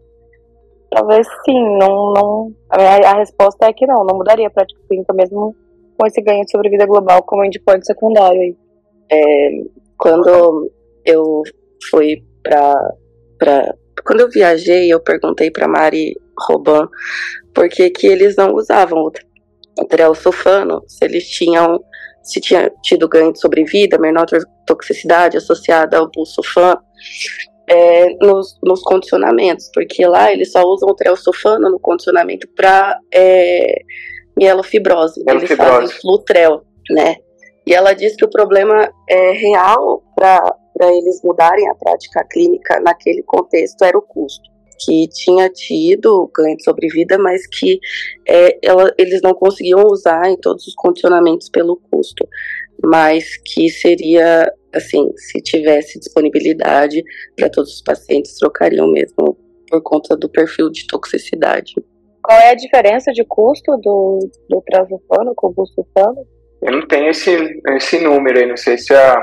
talvez 0.90 1.26
sim, 1.44 1.78
não, 1.78 2.12
não 2.12 2.52
a, 2.68 3.10
a 3.10 3.18
resposta 3.18 3.66
é 3.66 3.72
que 3.72 3.86
não, 3.86 4.04
não 4.04 4.18
mudaria 4.18 4.46
a 4.46 4.50
prática 4.50 4.80
clínica 4.86 5.12
mesmo 5.14 5.54
com 5.98 6.06
esse 6.06 6.20
ganho 6.22 6.44
de 6.44 6.50
sobrevida 6.50 6.86
global 6.86 7.22
como 7.22 7.44
endpoint 7.44 7.84
secundário 7.84 8.40
aí. 8.40 8.56
É, 9.12 9.50
quando 10.00 10.72
eu 11.04 11.42
fui 11.90 12.24
para 12.42 13.74
quando 14.04 14.20
eu 14.20 14.30
viajei, 14.30 14.90
eu 14.90 14.98
perguntei 14.98 15.50
para 15.50 15.68
Mari 15.68 16.16
Roban 16.38 16.88
por 17.54 17.68
que, 17.68 17.90
que 17.90 18.06
eles 18.06 18.34
não 18.34 18.54
usavam 18.54 18.98
o 18.98 20.14
sulfano, 20.14 20.82
se 20.88 21.04
eles 21.04 21.28
tinham 21.28 21.78
se 22.22 22.40
tinha 22.40 22.70
tido 22.82 23.08
ganho 23.08 23.32
de 23.32 23.40
sobrevida, 23.40 23.98
menor 23.98 24.26
toxicidade 24.66 25.36
associada 25.36 25.98
ao 25.98 26.10
busulfano, 26.10 26.80
é, 27.66 28.14
nos, 28.20 28.58
nos, 28.62 28.82
condicionamentos, 28.82 29.70
porque 29.72 30.04
lá 30.06 30.30
eles 30.30 30.52
só 30.52 30.62
usam 30.64 30.90
o 30.90 30.94
treosulfano 30.94 31.70
no 31.70 31.80
condicionamento 31.80 32.46
para 32.54 32.98
é, 33.12 33.82
mielofibrose, 34.36 35.22
eles 35.26 35.50
fazem 35.52 35.88
flutrel, 35.98 36.62
né? 36.90 37.16
E 37.66 37.74
ela 37.74 37.92
diz 37.92 38.16
que 38.16 38.24
o 38.24 38.30
problema 38.30 38.90
é 39.08 39.32
real 39.32 40.02
para 40.14 40.56
eles 40.80 41.20
mudarem 41.22 41.68
a 41.68 41.74
prática 41.74 42.24
clínica 42.24 42.80
naquele 42.80 43.22
contexto 43.22 43.82
era 43.84 43.96
o 43.96 44.02
custo 44.02 44.50
que 44.84 45.08
tinha 45.08 45.48
tido 45.50 46.30
ganho 46.34 46.56
de 46.56 46.64
sobrevida, 46.64 47.18
mas 47.18 47.46
que 47.46 47.78
é, 48.26 48.58
ela, 48.62 48.92
eles 48.98 49.20
não 49.22 49.34
conseguiam 49.34 49.84
usar 49.84 50.30
em 50.30 50.36
todos 50.36 50.66
os 50.66 50.74
condicionamentos 50.74 51.50
pelo 51.50 51.76
custo, 51.90 52.26
mas 52.82 53.36
que 53.44 53.68
seria, 53.68 54.50
assim, 54.74 55.10
se 55.16 55.40
tivesse 55.42 55.98
disponibilidade 55.98 57.02
para 57.36 57.50
todos 57.50 57.74
os 57.74 57.82
pacientes, 57.82 58.38
trocariam 58.38 58.90
mesmo 58.90 59.36
por 59.68 59.82
conta 59.82 60.16
do 60.16 60.28
perfil 60.28 60.70
de 60.70 60.86
toxicidade. 60.86 61.74
Qual 62.22 62.38
é 62.38 62.50
a 62.50 62.54
diferença 62.54 63.12
de 63.12 63.24
custo 63.24 63.76
do, 63.78 64.18
do 64.48 64.62
trazofano 64.62 65.32
com 65.34 65.48
o 65.48 65.52
busulfano? 65.52 66.26
Eu 66.62 66.72
não 66.72 66.86
tenho 66.86 67.08
esse, 67.08 67.60
esse 67.76 67.98
número 68.00 68.38
aí, 68.38 68.46
não 68.46 68.56
sei 68.56 68.76
se 68.76 68.94
a, 68.94 69.14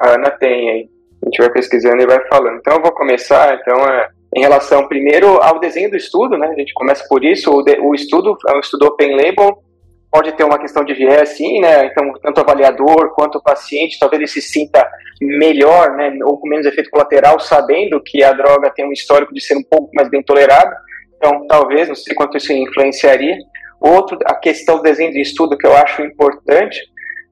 a 0.00 0.08
Ana 0.10 0.30
tem 0.30 0.70
aí. 0.70 0.88
A 1.22 1.26
gente 1.26 1.38
vai 1.38 1.50
pesquisando 1.50 2.00
e 2.00 2.06
vai 2.06 2.20
falando. 2.28 2.58
Então 2.58 2.74
eu 2.76 2.82
vou 2.82 2.92
começar, 2.92 3.54
então 3.54 3.76
é 3.88 4.08
em 4.34 4.40
relação 4.40 4.86
primeiro 4.86 5.40
ao 5.42 5.58
desenho 5.58 5.90
do 5.90 5.96
estudo, 5.96 6.36
né? 6.36 6.48
A 6.48 6.58
gente 6.58 6.74
começa 6.74 7.04
por 7.08 7.24
isso. 7.24 7.50
O, 7.50 7.62
de, 7.62 7.78
o 7.80 7.94
estudo 7.94 8.36
é 8.48 8.56
um 8.56 8.60
estudo 8.60 8.86
open 8.86 9.16
label, 9.16 9.62
pode 10.10 10.32
ter 10.32 10.44
uma 10.44 10.58
questão 10.58 10.84
de 10.84 10.94
viés, 10.94 11.30
sim, 11.30 11.60
né? 11.60 11.86
Então, 11.86 12.12
tanto 12.22 12.38
o 12.38 12.40
avaliador 12.42 13.14
quanto 13.14 13.38
o 13.38 13.42
paciente, 13.42 13.98
talvez 13.98 14.20
ele 14.20 14.28
se 14.28 14.42
sinta 14.42 14.86
melhor, 15.20 15.96
né? 15.96 16.16
Ou 16.24 16.38
com 16.38 16.48
menos 16.48 16.66
efeito 16.66 16.90
colateral, 16.90 17.40
sabendo 17.40 18.02
que 18.02 18.22
a 18.22 18.32
droga 18.32 18.70
tem 18.70 18.86
um 18.86 18.92
histórico 18.92 19.32
de 19.32 19.40
ser 19.40 19.56
um 19.56 19.62
pouco 19.62 19.90
mais 19.94 20.08
bem 20.10 20.22
tolerada. 20.22 20.76
Então, 21.16 21.46
talvez, 21.46 21.88
não 21.88 21.94
sei 21.94 22.14
quanto 22.14 22.36
isso 22.36 22.52
influenciaria. 22.52 23.36
Outro, 23.80 24.18
a 24.24 24.34
questão 24.34 24.76
do 24.76 24.82
desenho 24.82 25.12
de 25.12 25.20
estudo 25.20 25.56
que 25.56 25.66
eu 25.66 25.74
acho 25.74 26.02
importante 26.02 26.80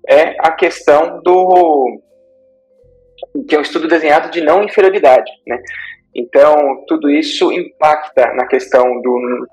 é 0.09 0.37
a 0.39 0.53
questão 0.53 1.21
do 1.23 2.01
que 3.49 3.55
é 3.55 3.59
um 3.59 3.63
estudo 3.63 3.89
desenhado 3.89 4.31
de 4.31 4.41
não 4.43 4.63
inferioridade, 4.63 5.31
né? 5.47 5.59
Então, 6.15 6.85
tudo 6.87 7.11
isso 7.11 7.51
impacta 7.51 8.33
na 8.35 8.47
questão 8.47 9.01
do 9.01 9.49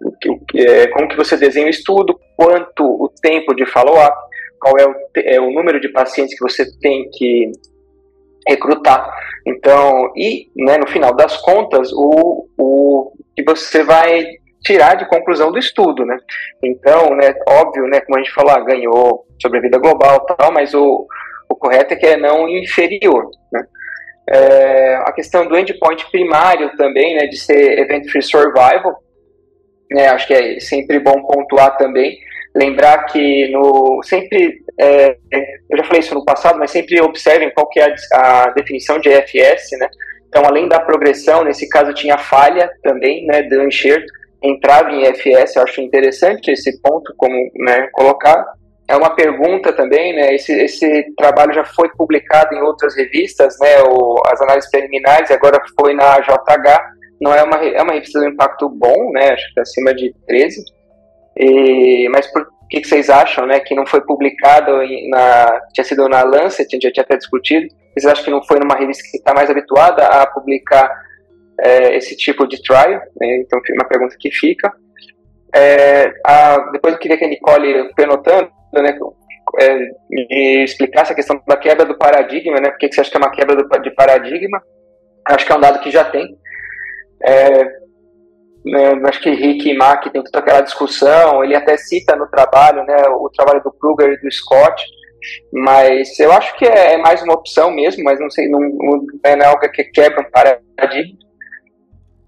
é, 0.55 0.87
como 0.87 1.07
que 1.07 1.17
você 1.17 1.35
desenha 1.35 1.65
o 1.65 1.69
estudo, 1.69 2.19
quanto 2.35 2.83
o 2.83 3.09
tempo 3.21 3.55
de 3.55 3.65
follow-up, 3.65 4.15
qual 4.59 4.77
é 4.77 4.85
o, 4.85 4.95
é 5.17 5.41
o 5.41 5.51
número 5.51 5.79
de 5.79 5.89
pacientes 5.89 6.37
que 6.37 6.43
você 6.43 6.65
tem 6.79 7.09
que 7.09 7.51
recrutar. 8.47 9.11
Então, 9.47 10.11
e 10.15 10.51
né, 10.55 10.77
no 10.77 10.87
final 10.87 11.15
das 11.15 11.35
contas, 11.37 11.91
o, 11.93 12.47
o 12.57 13.11
que 13.35 13.43
você 13.43 13.83
vai 13.83 14.23
tirar 14.63 14.95
de 14.95 15.07
conclusão 15.07 15.51
do 15.51 15.57
estudo, 15.57 16.05
né? 16.05 16.17
Então, 16.63 17.15
né, 17.15 17.33
óbvio, 17.47 17.87
né, 17.87 17.99
como 18.01 18.17
a 18.17 18.21
gente 18.21 18.33
falou, 18.33 18.51
ah, 18.51 18.59
ganhou 18.59 19.25
sobrevida 19.41 19.77
global 19.77 20.19
tal, 20.21 20.51
mas 20.51 20.73
o, 20.73 21.07
o 21.49 21.55
correto 21.55 21.93
é 21.93 21.97
que 21.97 22.05
é 22.05 22.17
não 22.17 22.47
inferior, 22.47 23.29
né? 23.51 23.65
É, 24.29 24.95
a 24.97 25.11
questão 25.11 25.47
do 25.47 25.57
endpoint 25.57 26.09
primário 26.11 26.75
também, 26.77 27.15
né, 27.15 27.27
de 27.27 27.37
ser 27.37 27.79
event-free 27.79 28.21
survival, 28.21 29.03
né, 29.89 30.07
acho 30.07 30.27
que 30.27 30.33
é 30.33 30.59
sempre 30.59 30.99
bom 30.99 31.21
pontuar 31.23 31.75
também, 31.75 32.17
lembrar 32.55 33.05
que 33.05 33.49
no 33.49 34.01
sempre, 34.03 34.63
é, 34.79 35.17
eu 35.69 35.77
já 35.77 35.83
falei 35.83 35.99
isso 35.99 36.13
no 36.13 36.23
passado, 36.23 36.59
mas 36.59 36.71
sempre 36.71 37.01
observem 37.01 37.51
qual 37.51 37.67
que 37.67 37.79
é 37.79 37.93
a, 38.13 38.43
a, 38.43 38.49
definição 38.51 38.99
de 38.99 39.09
EFS, 39.09 39.71
né, 39.79 39.89
então 40.29 40.43
além 40.45 40.69
da 40.69 40.79
progressão, 40.79 41.43
nesse 41.43 41.67
caso 41.67 41.93
tinha 41.93 42.17
falha 42.17 42.71
também, 42.83 43.25
né, 43.25 43.41
do 43.43 43.63
enxerto, 43.63 44.20
entrava 44.43 44.91
em 44.91 45.03
EFS, 45.03 45.55
eu 45.55 45.63
acho 45.63 45.81
interessante 45.81 46.51
esse 46.51 46.81
ponto 46.81 47.13
como 47.17 47.33
né, 47.65 47.87
colocar, 47.91 48.45
é 48.91 48.95
uma 48.97 49.15
pergunta 49.15 49.71
também, 49.71 50.13
né? 50.13 50.35
Esse, 50.35 50.51
esse 50.51 51.15
trabalho 51.15 51.53
já 51.53 51.63
foi 51.63 51.89
publicado 51.95 52.53
em 52.53 52.61
outras 52.61 52.93
revistas, 52.93 53.57
né? 53.59 53.81
O, 53.83 54.21
as 54.27 54.41
análises 54.41 54.69
preliminares, 54.69 55.31
agora 55.31 55.61
foi 55.79 55.93
na 55.93 56.19
JH. 56.19 56.91
Não 57.21 57.33
é 57.33 57.41
uma, 57.41 57.55
é 57.57 57.81
uma 57.81 57.93
revista 57.93 58.19
de 58.19 58.27
impacto 58.27 58.67
bom, 58.67 59.11
né? 59.13 59.29
Acho 59.31 59.47
que 59.47 59.55
tá 59.55 59.61
acima 59.61 59.93
de 59.93 60.13
13. 60.27 60.61
E, 61.37 62.09
mas 62.09 62.27
por 62.27 62.45
que, 62.69 62.81
que 62.81 62.87
vocês 62.87 63.09
acham, 63.09 63.45
né? 63.45 63.61
Que 63.61 63.73
não 63.73 63.85
foi 63.85 64.01
publicado 64.01 64.71
na, 65.09 65.61
tinha 65.73 65.85
sido 65.85 66.09
na 66.09 66.23
Lancet, 66.23 66.67
a 66.67 66.75
gente 66.75 66.83
já 66.83 66.91
tinha 66.91 67.03
até 67.03 67.15
discutido. 67.15 67.67
Vocês 67.93 68.11
acham 68.11 68.25
que 68.25 68.31
não 68.31 68.43
foi 68.43 68.59
numa 68.59 68.75
revista 68.75 69.03
que 69.09 69.17
está 69.17 69.33
mais 69.33 69.49
habituada 69.49 70.05
a 70.05 70.27
publicar 70.27 70.91
é, 71.61 71.95
esse 71.95 72.17
tipo 72.17 72.47
de 72.47 72.61
trial? 72.61 73.01
Né? 73.19 73.37
Então, 73.37 73.59
uma 73.75 73.87
pergunta 73.87 74.15
que 74.19 74.31
fica. 74.31 74.73
É, 75.53 76.11
a, 76.25 76.57
depois 76.71 76.93
eu 76.93 76.99
queria 76.99 77.17
que 77.17 77.25
a 77.25 77.27
Nicole, 77.27 77.93
penotando, 77.95 78.49
né, 78.73 78.97
é, 79.59 79.77
me 80.09 80.63
explicar 80.63 81.01
essa 81.01 81.13
questão 81.13 81.41
da 81.47 81.57
quebra 81.57 81.85
do 81.85 81.97
paradigma, 81.97 82.59
né? 82.59 82.69
Por 82.69 82.79
que 82.79 82.91
você 82.91 83.01
acha 83.01 83.11
que 83.11 83.17
é 83.17 83.19
uma 83.19 83.31
quebra 83.31 83.55
do, 83.55 83.81
de 83.81 83.91
paradigma? 83.91 84.61
Acho 85.25 85.45
que 85.45 85.51
é 85.51 85.55
um 85.55 85.59
dado 85.59 85.79
que 85.79 85.91
já 85.91 86.05
tem. 86.05 86.35
É, 87.23 87.63
né, 88.63 88.93
acho 89.05 89.21
que 89.21 89.29
Rick 89.29 89.69
e 89.69 89.77
Mack 89.77 90.09
tem 90.09 90.23
toda 90.23 90.39
aquela 90.39 90.61
discussão. 90.61 91.43
Ele 91.43 91.55
até 91.55 91.77
cita 91.77 92.15
no 92.15 92.27
trabalho, 92.27 92.83
né, 92.85 93.03
o 93.09 93.29
trabalho 93.29 93.61
do 93.61 93.71
Kruger 93.73 94.13
e 94.13 94.21
do 94.21 94.31
Scott. 94.31 94.83
Mas 95.53 96.17
eu 96.19 96.31
acho 96.31 96.57
que 96.57 96.65
é, 96.65 96.93
é 96.93 96.97
mais 96.97 97.21
uma 97.21 97.33
opção 97.33 97.69
mesmo, 97.69 98.03
mas 98.03 98.19
não 98.19 98.29
sei, 98.31 98.49
não, 98.49 98.59
não 98.59 99.05
é 99.23 99.45
algo 99.45 99.69
que 99.69 99.83
quebra 99.83 100.21
um 100.21 100.31
paradigma 100.31 101.30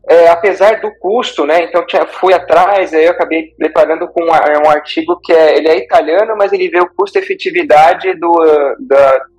é, 0.09 0.27
apesar 0.27 0.81
do 0.81 0.91
custo, 0.99 1.45
né? 1.45 1.63
Então 1.63 1.85
tinha, 1.85 2.05
fui 2.05 2.33
atrás, 2.33 2.93
aí 2.93 3.05
eu 3.05 3.11
acabei 3.11 3.53
deparando 3.57 4.07
com 4.09 4.23
um, 4.23 4.27
um 4.27 4.69
artigo 4.69 5.19
que 5.23 5.31
é, 5.31 5.57
ele 5.57 5.69
é 5.69 5.77
italiano, 5.77 6.35
mas 6.37 6.51
ele 6.51 6.69
vê 6.69 6.79
o 6.81 6.93
custo-efetividade 6.93 8.13
do, 8.15 8.33
do 8.79 8.95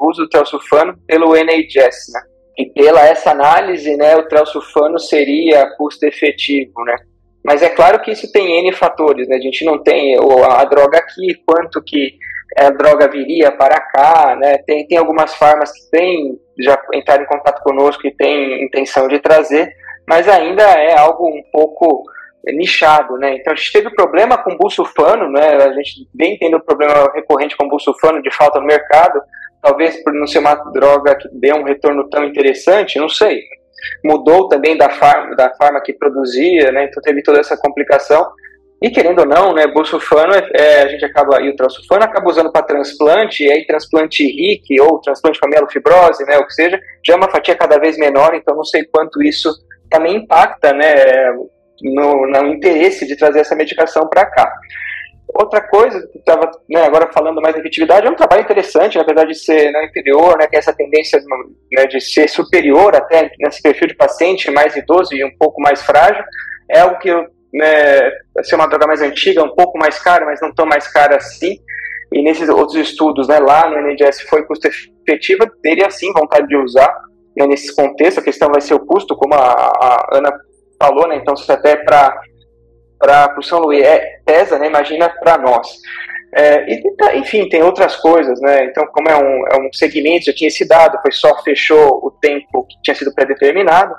uso 0.08 0.22
do 0.22 0.28
telsulfano 0.28 0.96
pelo 1.06 1.36
NHS, 1.36 2.12
né? 2.12 2.20
E 2.56 2.66
pela 2.66 3.04
essa 3.04 3.32
análise, 3.32 3.96
né, 3.96 4.16
o 4.16 4.28
telsulfano 4.28 4.98
seria 4.98 5.66
custo-efetivo, 5.76 6.84
né? 6.84 6.96
Mas 7.44 7.62
é 7.62 7.68
claro 7.68 8.00
que 8.00 8.12
isso 8.12 8.30
tem 8.32 8.58
N 8.60 8.72
fatores, 8.72 9.28
né? 9.28 9.36
A 9.36 9.40
gente 9.40 9.64
não 9.66 9.82
tem 9.82 10.16
a 10.16 10.64
droga 10.64 10.98
aqui, 10.98 11.34
quanto 11.44 11.82
que 11.82 12.14
a 12.56 12.70
droga 12.70 13.08
viria 13.08 13.52
para 13.52 13.78
cá, 13.80 14.34
né? 14.36 14.58
Tem, 14.58 14.86
tem 14.86 14.96
algumas 14.96 15.34
farmas 15.34 15.70
que 15.72 15.90
têm, 15.90 16.38
já 16.58 16.80
entraram 16.94 17.24
em 17.24 17.26
contato 17.26 17.62
conosco 17.62 18.06
e 18.06 18.14
têm 18.14 18.64
intenção 18.64 19.08
de 19.08 19.18
trazer, 19.18 19.74
mas 20.08 20.28
ainda 20.28 20.62
é 20.62 20.98
algo 20.98 21.28
um 21.28 21.42
pouco 21.52 22.04
nichado, 22.52 23.16
né? 23.16 23.36
Então 23.36 23.52
a 23.52 23.56
gente 23.56 23.72
teve 23.72 23.90
problema 23.90 24.36
com 24.36 24.56
busulfano, 24.56 25.30
né? 25.30 25.54
A 25.54 25.72
gente 25.72 26.06
vem 26.14 26.38
tendo 26.38 26.60
problema 26.60 27.10
recorrente 27.14 27.56
com 27.56 27.68
busulfano 27.68 28.22
de 28.22 28.30
falta 28.30 28.60
no 28.60 28.66
mercado, 28.66 29.20
talvez 29.62 30.02
por 30.02 30.12
não 30.12 30.26
ser 30.26 30.40
uma 30.40 30.54
droga 30.54 31.14
que 31.14 31.28
dê 31.32 31.52
um 31.52 31.62
retorno 31.62 32.08
tão 32.10 32.24
interessante, 32.24 32.98
não 32.98 33.08
sei. 33.08 33.40
mudou 34.04 34.48
também 34.48 34.76
da 34.76 34.88
farma, 34.90 35.34
da 35.36 35.54
farma 35.54 35.80
que 35.80 35.92
produzia, 35.92 36.72
né? 36.72 36.84
Então 36.84 37.02
teve 37.02 37.22
toda 37.22 37.40
essa 37.40 37.56
complicação. 37.56 38.26
E 38.82 38.90
querendo 38.90 39.20
ou 39.20 39.26
não, 39.26 39.54
né, 39.54 39.66
busulfano, 39.66 40.34
é, 40.34 40.46
é, 40.52 40.82
a 40.82 40.88
gente 40.88 41.04
acaba, 41.04 41.40
e 41.40 41.48
o 41.48 41.56
transulfano 41.56 42.04
acaba 42.04 42.28
usando 42.28 42.52
para 42.52 42.66
transplante, 42.66 43.42
e 43.42 43.50
aí 43.50 43.66
transplante 43.66 44.22
RIC 44.22 44.78
ou 44.80 45.00
transplante 45.00 45.40
com 45.40 45.48
mielofibrose, 45.48 46.24
né, 46.26 46.36
o 46.36 46.46
que 46.46 46.52
seja, 46.52 46.78
já 47.02 47.14
é 47.14 47.16
uma 47.16 47.30
fatia 47.30 47.54
cada 47.54 47.78
vez 47.78 47.96
menor, 47.96 48.34
então 48.34 48.54
não 48.54 48.64
sei 48.64 48.84
quanto 48.84 49.22
isso 49.22 49.48
também 49.94 50.16
impacta, 50.16 50.72
né, 50.72 50.94
no, 51.82 52.26
no 52.26 52.46
interesse 52.48 53.06
de 53.06 53.16
trazer 53.16 53.40
essa 53.40 53.54
medicação 53.54 54.08
para 54.08 54.26
cá. 54.26 54.52
Outra 55.28 55.60
coisa, 55.60 55.98
estava 56.14 56.50
né, 56.68 56.84
agora 56.84 57.10
falando 57.12 57.40
mais 57.40 57.54
da 57.54 57.60
efetividade, 57.60 58.06
é 58.06 58.10
um 58.10 58.16
trabalho 58.16 58.42
interessante, 58.42 58.98
verdade, 58.98 59.32
de 59.32 59.38
ser 59.38 59.70
né, 59.70 59.86
inferior, 59.86 60.36
né, 60.36 60.46
que 60.46 60.56
é 60.56 60.58
essa 60.58 60.72
tendência 60.72 61.20
né, 61.72 61.86
de 61.86 62.00
ser 62.00 62.28
superior 62.28 62.94
até 62.94 63.30
nesse 63.38 63.62
perfil 63.62 63.88
de 63.88 63.96
paciente 63.96 64.50
mais 64.50 64.76
idoso 64.76 65.14
e 65.14 65.24
um 65.24 65.36
pouco 65.38 65.60
mais 65.60 65.82
frágil, 65.82 66.24
é 66.70 66.80
algo 66.80 66.98
que 66.98 67.10
né, 67.52 68.10
ser 68.42 68.56
uma 68.56 68.66
droga 68.66 68.86
mais 68.86 69.00
antiga, 69.00 69.44
um 69.44 69.54
pouco 69.54 69.78
mais 69.78 69.98
cara, 69.98 70.24
mas 70.24 70.40
não 70.40 70.52
tão 70.52 70.66
mais 70.66 70.88
cara 70.88 71.16
assim. 71.16 71.56
E 72.12 72.22
nesses 72.22 72.48
outros 72.48 72.76
estudos, 72.76 73.28
né, 73.28 73.38
lá 73.38 73.68
no 73.68 73.80
NDS 73.80 74.22
foi 74.22 74.44
custo 74.44 74.68
efetiva, 74.68 75.50
teria 75.62 75.90
sim 75.90 76.12
vontade 76.12 76.46
de 76.46 76.56
usar 76.56 76.92
né, 77.36 77.46
nesse 77.46 77.74
contexto. 77.74 78.18
A 78.18 78.24
questão 78.24 78.50
vai 78.50 78.60
ser 78.60 78.74
o 78.74 78.84
custo, 78.84 79.16
como 79.16 79.34
a, 79.34 79.38
a 79.38 80.08
Ana 80.12 80.32
falou, 80.78 81.08
né, 81.08 81.16
então 81.16 81.36
se 81.36 81.50
até 81.50 81.76
para 81.76 82.16
para 82.98 83.38
o 83.38 83.42
São 83.42 83.58
Luís 83.58 83.84
é, 83.84 84.18
pesa, 84.24 84.58
né? 84.58 84.66
Imagina 84.66 85.10
para 85.10 85.36
nós. 85.36 85.68
É, 86.34 86.64
e, 86.66 86.82
enfim, 87.16 87.48
tem 87.48 87.62
outras 87.62 87.94
coisas, 87.96 88.40
né? 88.40 88.64
Então, 88.64 88.86
como 88.86 89.08
é 89.08 89.16
um, 89.16 89.46
é 89.48 89.60
um 89.60 89.72
segmento, 89.72 90.26
já 90.26 90.32
tinha 90.32 90.48
esse 90.48 90.66
dado, 90.66 90.98
foi 91.02 91.12
só 91.12 91.42
fechou 91.42 92.00
o 92.02 92.10
tempo 92.10 92.66
que 92.66 92.80
tinha 92.82 92.94
sido 92.94 93.14
pré-determinado, 93.14 93.94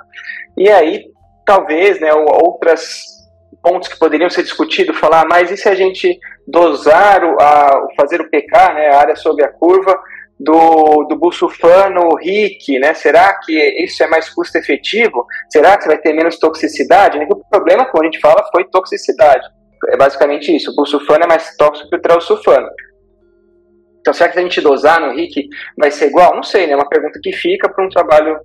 e 0.56 0.68
aí 0.68 1.04
talvez, 1.46 2.00
né, 2.00 2.12
outras 2.12 3.04
pontos 3.62 3.88
que 3.88 3.98
poderiam 3.98 4.28
ser 4.28 4.42
discutidos, 4.42 4.98
falar, 4.98 5.24
mas 5.28 5.50
e 5.50 5.56
se 5.56 5.68
a 5.68 5.74
gente 5.74 6.18
dosar, 6.46 7.24
o, 7.24 7.40
a, 7.40 7.86
fazer 7.96 8.20
o 8.20 8.28
PK, 8.28 8.74
né, 8.74 8.88
a 8.88 8.98
área 8.98 9.16
sobre 9.16 9.44
a 9.44 9.48
curva, 9.48 9.96
do, 10.38 11.04
do 11.04 11.16
busulfano 11.16 12.14
RIC, 12.16 12.78
né? 12.78 12.92
Será 12.94 13.38
que 13.38 13.52
isso 13.82 14.02
é 14.02 14.06
mais 14.06 14.28
custo 14.28 14.58
efetivo? 14.58 15.26
Será 15.50 15.78
que 15.78 15.86
vai 15.86 15.98
ter 15.98 16.12
menos 16.12 16.38
toxicidade? 16.38 17.18
O 17.18 17.48
problema, 17.48 17.86
como 17.86 18.02
a 18.02 18.06
gente 18.06 18.20
fala, 18.20 18.46
foi 18.52 18.64
toxicidade. 18.64 19.46
É 19.88 19.96
basicamente 19.96 20.54
isso. 20.54 20.70
O 20.70 20.76
busulfano 20.76 21.24
é 21.24 21.26
mais 21.26 21.56
tóxico 21.56 21.88
que 21.88 21.96
o 21.96 22.00
trelsulfano. 22.00 22.68
Então, 24.00 24.12
será 24.12 24.30
que 24.30 24.38
a 24.38 24.42
gente 24.42 24.60
dosar 24.60 25.00
no 25.00 25.14
RIC 25.14 25.48
vai 25.76 25.90
ser 25.90 26.08
igual? 26.08 26.34
Não 26.36 26.42
sei, 26.42 26.66
né? 26.66 26.74
É 26.74 26.76
uma 26.76 26.88
pergunta 26.88 27.18
que 27.22 27.32
fica 27.32 27.68
para 27.68 27.84
um 27.84 27.88
trabalho 27.88 28.38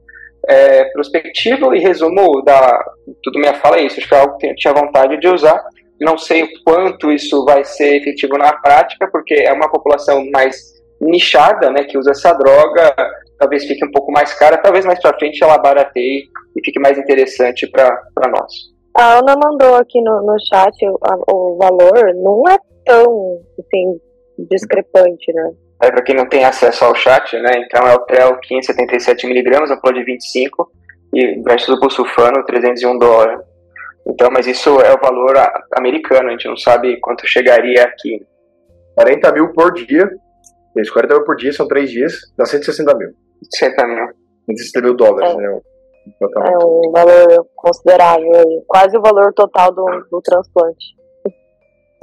é, 0.48 0.86
prospectivo 0.86 1.76
e 1.76 1.80
resumo 1.80 2.42
da 2.42 2.84
tudo 3.22 3.38
minha 3.38 3.54
fala 3.56 3.78
é 3.78 3.84
isso. 3.84 4.00
Acho 4.00 4.08
que 4.08 4.16
é 4.16 4.20
algo 4.20 4.38
que 4.38 4.48
eu 4.48 4.56
tinha 4.56 4.74
vontade 4.74 5.20
de 5.20 5.28
usar. 5.28 5.62
Não 6.00 6.18
sei 6.18 6.44
o 6.44 6.50
quanto 6.64 7.12
isso 7.12 7.46
vai 7.46 7.64
ser 7.64 7.98
efetivo 7.98 8.38
na 8.38 8.54
prática, 8.54 9.08
porque 9.12 9.36
é 9.36 9.54
uma 9.54 9.70
população 9.70 10.26
mais 10.32 10.81
nichada, 11.02 11.72
né, 11.72 11.84
que 11.84 11.98
usa 11.98 12.12
essa 12.12 12.32
droga, 12.34 12.96
talvez 13.40 13.66
fique 13.66 13.84
um 13.84 13.92
pouco 13.92 14.12
mais 14.12 14.34
cara, 14.34 14.58
talvez 14.58 14.86
mais 14.86 15.02
para 15.02 15.18
frente 15.18 15.44
ela 15.44 15.58
barateie 15.58 16.26
e 16.56 16.64
fique 16.64 16.80
mais 16.80 16.98
interessante 16.98 17.68
para 17.68 18.30
nós. 18.30 18.54
A 18.96 19.20
Ana 19.20 19.36
mandou 19.36 19.76
aqui 19.76 20.02
no, 20.02 20.22
no 20.22 20.36
chat 20.48 20.76
o, 20.86 21.00
a, 21.04 21.34
o 21.34 21.58
valor, 21.58 22.14
não 22.16 22.44
é 22.48 22.58
tão 22.86 23.40
assim, 23.58 24.00
discrepante, 24.50 25.34
né? 25.34 25.52
É, 25.82 25.90
para 25.90 26.04
quem 26.04 26.16
não 26.16 26.28
tem 26.28 26.46
acesso 26.46 26.86
ao 26.86 26.94
chat, 26.94 27.36
né? 27.40 27.52
Então 27.66 27.88
é 27.88 27.96
o 27.96 28.06
TREL 28.06 28.38
577mg, 28.40 29.80
a 29.84 29.92
de 29.92 30.04
25 30.04 30.72
e 31.14 31.42
versus 31.42 31.76
o 31.76 31.80
busulfano 31.80 32.46
301 32.46 32.98
dólares. 33.00 33.40
Então, 34.06 34.30
mas 34.32 34.48
isso 34.48 34.80
é 34.82 34.94
o 34.94 35.00
valor 35.00 35.36
americano, 35.76 36.30
a 36.30 36.32
gente 36.32 36.48
não 36.48 36.58
sabe 36.58 37.00
quanto 37.00 37.28
chegaria 37.28 37.84
aqui. 37.84 38.26
40 38.96 39.32
mil 39.32 39.54
por 39.54 39.74
dia, 39.74 40.10
isso, 40.78 40.94
40 40.94 41.16
mil 41.16 41.26
por 41.26 41.36
dia, 41.36 41.52
são 41.52 41.68
3 41.68 41.90
dias, 41.90 42.14
dá 42.38 42.46
160 42.46 42.96
mil. 42.96 43.10
160 43.44 43.88
mil. 43.88 44.06
160 44.48 44.82
mil 44.82 44.96
dólares, 44.96 45.34
é. 45.34 45.38
né? 45.38 45.60
É 46.22 46.58
um 46.66 46.92
valor 46.92 47.48
considerável 47.56 48.34
aí. 48.34 48.64
Quase 48.68 48.98
o 48.98 49.02
valor 49.02 49.34
total 49.34 49.72
do, 49.72 49.86
do 50.10 50.22
transplante. 50.22 51.02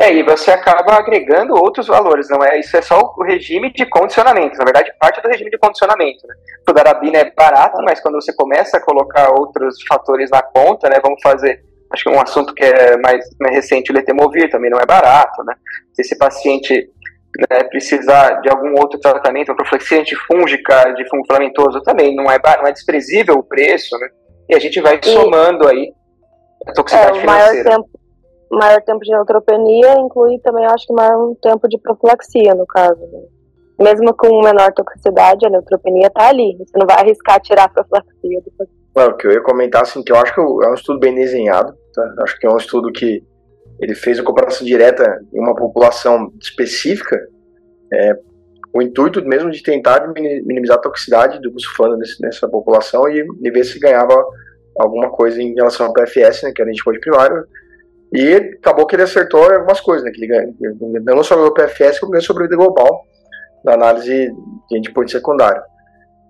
É, 0.01 0.15
e 0.15 0.23
você 0.23 0.53
acaba 0.53 0.95
agregando 0.95 1.55
outros 1.55 1.89
valores, 1.89 2.29
não 2.31 2.41
é? 2.45 2.61
Isso 2.61 2.77
é 2.77 2.83
só 2.83 3.01
o 3.17 3.25
regime 3.25 3.73
de 3.73 3.85
condicionamento, 3.85 4.57
na 4.57 4.65
verdade, 4.65 4.93
parte 4.97 5.21
do 5.21 5.29
regime 5.29 5.51
de 5.51 5.59
condicionamento. 5.59 6.25
Né? 6.25 6.35
O 6.69 6.73
darabina 6.73 7.19
é 7.19 7.33
barato, 7.33 7.83
mas 7.83 7.99
quando 7.99 8.15
você 8.15 8.33
começa 8.33 8.77
a 8.77 8.81
colocar 8.81 9.29
outros 9.31 9.83
fatores 9.89 10.31
na 10.31 10.41
conta, 10.41 10.89
né? 10.89 11.01
Vamos 11.03 11.21
fazer, 11.21 11.65
acho 11.93 12.05
que 12.05 12.11
um 12.11 12.21
assunto 12.21 12.55
que 12.55 12.63
é 12.63 12.97
mais, 12.99 13.25
mais 13.41 13.57
recente, 13.57 13.91
o 13.91 13.95
letemovir 13.95 14.49
também 14.49 14.71
não 14.71 14.79
é 14.79 14.87
barato, 14.87 15.43
né? 15.43 15.57
Se 15.93 16.03
esse 16.03 16.17
paciente 16.17 16.89
né, 17.39 17.65
precisar 17.65 18.41
de 18.41 18.51
algum 18.51 18.79
outro 18.81 18.99
tratamento, 18.99 19.51
uma 19.51 19.57
profilaxia 19.57 20.01
antifúngica 20.01 20.93
de 20.95 21.09
fungo 21.09 21.25
filamentoso 21.27 21.81
também, 21.83 22.17
não 22.17 22.31
é, 22.31 22.39
não 22.59 22.67
é 22.67 22.73
desprezível 22.73 23.37
o 23.37 23.45
preço, 23.45 23.97
né? 23.99 24.09
E 24.49 24.57
a 24.57 24.59
gente 24.59 24.81
vai 24.81 24.99
e, 25.01 25.07
somando 25.07 25.69
aí 25.69 25.93
a 26.67 26.73
toxicidade 26.73 27.19
é, 27.19 27.21
o 27.21 27.21
financeira. 27.21 27.71
Maior 27.71 27.77
tempo, 27.77 28.01
maior 28.51 28.83
tempo 28.83 29.01
de 29.01 29.11
neutropenia 29.13 29.95
inclui 30.01 30.39
também, 30.41 30.67
acho 30.67 30.87
que, 30.87 30.93
maior 30.93 31.35
tempo 31.41 31.69
de 31.69 31.79
profilaxia, 31.79 32.55
no 32.55 32.67
caso. 32.67 33.01
Né? 33.01 33.21
Mesmo 33.81 34.13
com 34.17 34.43
menor 34.43 34.73
toxicidade, 34.73 35.47
a 35.47 35.51
neutropenia 35.51 36.09
está 36.09 36.29
ali. 36.29 36.57
Você 36.59 36.77
não 36.77 36.87
vai 36.87 36.97
arriscar 36.97 37.41
tirar 37.41 37.65
a 37.65 37.69
profilaxia 37.69 38.41
depois. 38.45 38.69
Não, 38.97 39.07
o 39.11 39.17
que 39.17 39.29
eu 39.29 39.33
ia 39.33 39.43
comentar, 39.43 39.83
assim, 39.83 40.03
que 40.03 40.11
eu 40.11 40.17
acho 40.17 40.35
que 40.35 40.41
é 40.41 40.69
um 40.69 40.75
estudo 40.75 40.99
bem 40.99 41.15
desenhado, 41.15 41.73
tá? 41.95 42.15
Acho 42.23 42.37
que 42.37 42.47
é 42.47 42.51
um 42.51 42.57
estudo 42.57 42.91
que 42.91 43.23
ele 43.81 43.95
fez 43.95 44.19
a 44.19 44.25
comparação 44.25 44.67
direta 44.67 45.21
em 45.33 45.39
uma 45.39 45.55
população 45.55 46.33
específica, 46.41 47.19
é, 47.93 48.17
o 48.73 48.83
intuito 48.83 49.25
mesmo 49.25 49.51
de 49.51 49.63
tentar 49.63 50.13
minimizar 50.13 50.77
a 50.77 50.81
toxicidade 50.81 51.41
do 51.41 51.51
busulfano 51.51 51.97
nessa 52.21 52.49
população 52.49 53.09
e, 53.09 53.25
e, 53.41 53.51
ver 53.51 53.65
se 53.65 53.79
ganhava 53.79 54.15
alguma 54.79 55.11
coisa 55.11 55.41
em 55.43 55.55
relação 55.55 55.87
ao 55.87 55.93
PFS, 55.93 56.43
né, 56.43 56.53
que 56.55 56.61
era 56.61 56.71
endpoint 56.71 57.01
primário, 57.01 57.45
e 58.13 58.35
acabou 58.35 58.87
que 58.87 58.95
ele 58.95 59.03
acertou 59.03 59.43
algumas 59.43 59.81
coisas, 59.81 60.05
né, 60.05 60.11
que 60.11 60.25
ele 60.25 61.01
não 61.01 61.23
só 61.23 61.35
o 61.47 61.53
PFS, 61.53 61.99
como 61.99 62.13
ganhou 62.13 62.23
sobrevida 62.23 62.57
global 62.57 63.05
na 63.65 63.75
análise 63.75 64.31
de 64.71 64.79
endpoint 64.79 65.11
secundário. 65.11 65.63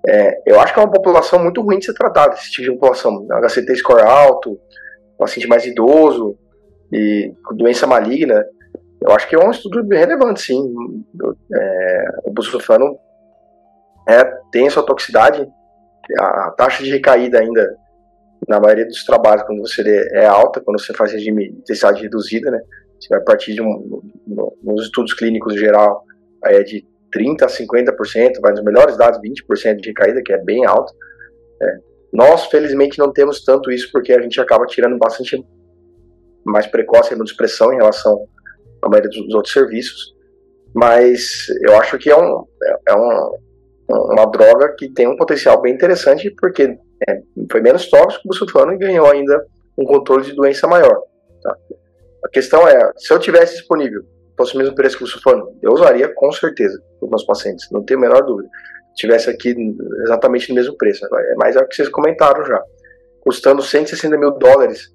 É, 0.06 0.40
eu 0.46 0.60
acho 0.60 0.72
que 0.72 0.80
é 0.80 0.82
uma 0.82 0.92
população 0.92 1.38
muito 1.38 1.60
ruim 1.60 1.78
de 1.78 1.86
ser 1.86 1.94
tratada, 1.94 2.34
esse 2.34 2.50
tipo 2.50 2.70
de 2.70 2.78
população. 2.78 3.26
HCT 3.30 3.76
score 3.76 4.02
alto, 4.02 4.58
paciente 5.18 5.48
mais 5.48 5.66
idoso, 5.66 6.38
e 6.92 7.32
doença 7.56 7.86
maligna, 7.86 8.44
eu 9.00 9.12
acho 9.12 9.28
que 9.28 9.36
é 9.36 9.38
um 9.38 9.50
estudo 9.50 9.86
relevante, 9.88 10.42
sim. 10.42 10.74
É, 11.54 12.04
o 12.24 12.32
busulfano 12.32 12.98
é, 14.08 14.24
tem 14.50 14.68
sua 14.70 14.84
toxicidade, 14.84 15.46
a 16.18 16.50
taxa 16.56 16.82
de 16.82 16.90
recaída 16.90 17.38
ainda, 17.38 17.76
na 18.48 18.58
maioria 18.58 18.86
dos 18.86 19.04
trabalhos, 19.04 19.44
quando 19.44 19.60
você 19.60 19.82
lê, 19.82 20.08
é 20.12 20.26
alta, 20.26 20.60
quando 20.60 20.80
você 20.80 20.94
faz 20.94 21.12
regime 21.12 21.50
de 21.50 21.58
intensidade 21.58 22.02
reduzida, 22.02 22.50
né? 22.50 22.60
Você 22.98 23.08
vai 23.10 23.20
partir 23.20 23.54
de 23.54 23.62
um, 23.62 24.02
nos 24.62 24.84
estudos 24.84 25.12
clínicos 25.12 25.54
em 25.54 25.58
geral, 25.58 26.02
aí 26.42 26.56
é 26.56 26.62
de 26.62 26.84
30% 27.16 27.42
a 27.42 27.46
50%, 27.46 28.40
vai 28.40 28.52
nos 28.52 28.62
melhores 28.62 28.96
dados, 28.96 29.20
20% 29.20 29.76
de 29.76 29.88
recaída, 29.88 30.22
que 30.22 30.32
é 30.32 30.38
bem 30.38 30.64
alto. 30.64 30.92
É. 31.62 31.76
Nós, 32.12 32.46
felizmente, 32.46 32.98
não 32.98 33.12
temos 33.12 33.44
tanto 33.44 33.70
isso, 33.70 33.90
porque 33.92 34.12
a 34.12 34.20
gente 34.20 34.40
acaba 34.40 34.66
tirando 34.66 34.98
bastante 34.98 35.44
mais 36.48 36.66
precoce 36.66 37.14
a 37.14 37.16
expressão 37.24 37.72
em 37.72 37.76
relação 37.76 38.26
à 38.82 38.88
maioria 38.88 39.10
dos 39.10 39.34
outros 39.34 39.52
serviços, 39.52 40.14
mas 40.74 41.46
eu 41.62 41.76
acho 41.78 41.98
que 41.98 42.10
é, 42.10 42.16
um, 42.16 42.44
é 42.88 42.94
um, 42.94 43.38
uma 43.88 44.26
droga 44.26 44.74
que 44.76 44.88
tem 44.88 45.06
um 45.06 45.16
potencial 45.16 45.60
bem 45.60 45.74
interessante 45.74 46.30
porque 46.38 46.78
é, 47.08 47.20
foi 47.50 47.60
menos 47.60 47.88
tóxico 47.88 48.22
que 48.22 48.30
o 48.30 48.34
sulfano 48.34 48.72
e 48.72 48.78
ganhou 48.78 49.06
ainda 49.10 49.44
um 49.76 49.84
controle 49.84 50.24
de 50.24 50.34
doença 50.34 50.66
maior. 50.66 51.02
Tá? 51.42 51.56
A 52.24 52.28
questão 52.28 52.66
é, 52.66 52.92
se 52.96 53.12
eu 53.12 53.18
tivesse 53.18 53.56
disponível, 53.56 54.02
fosse 54.36 54.54
o 54.54 54.58
mesmo 54.58 54.74
preço 54.74 54.98
que 54.98 55.04
o 55.04 55.06
sulfano, 55.06 55.56
eu 55.62 55.72
usaria 55.72 56.12
com 56.14 56.30
certeza 56.32 56.80
para 56.98 57.06
os 57.06 57.10
meus 57.10 57.24
pacientes, 57.24 57.68
não 57.70 57.84
tenho 57.84 57.98
a 58.00 58.02
menor 58.02 58.22
dúvida. 58.22 58.48
Tivesse 58.94 59.30
aqui 59.30 59.54
exatamente 60.02 60.48
no 60.48 60.56
mesmo 60.56 60.76
preço, 60.76 61.04
é 61.06 61.34
mas 61.36 61.54
é 61.54 61.60
o 61.60 61.66
que 61.66 61.76
vocês 61.76 61.88
comentaram 61.88 62.44
já. 62.44 62.60
Custando 63.20 63.62
160 63.62 64.16
mil 64.16 64.32
dólares 64.32 64.92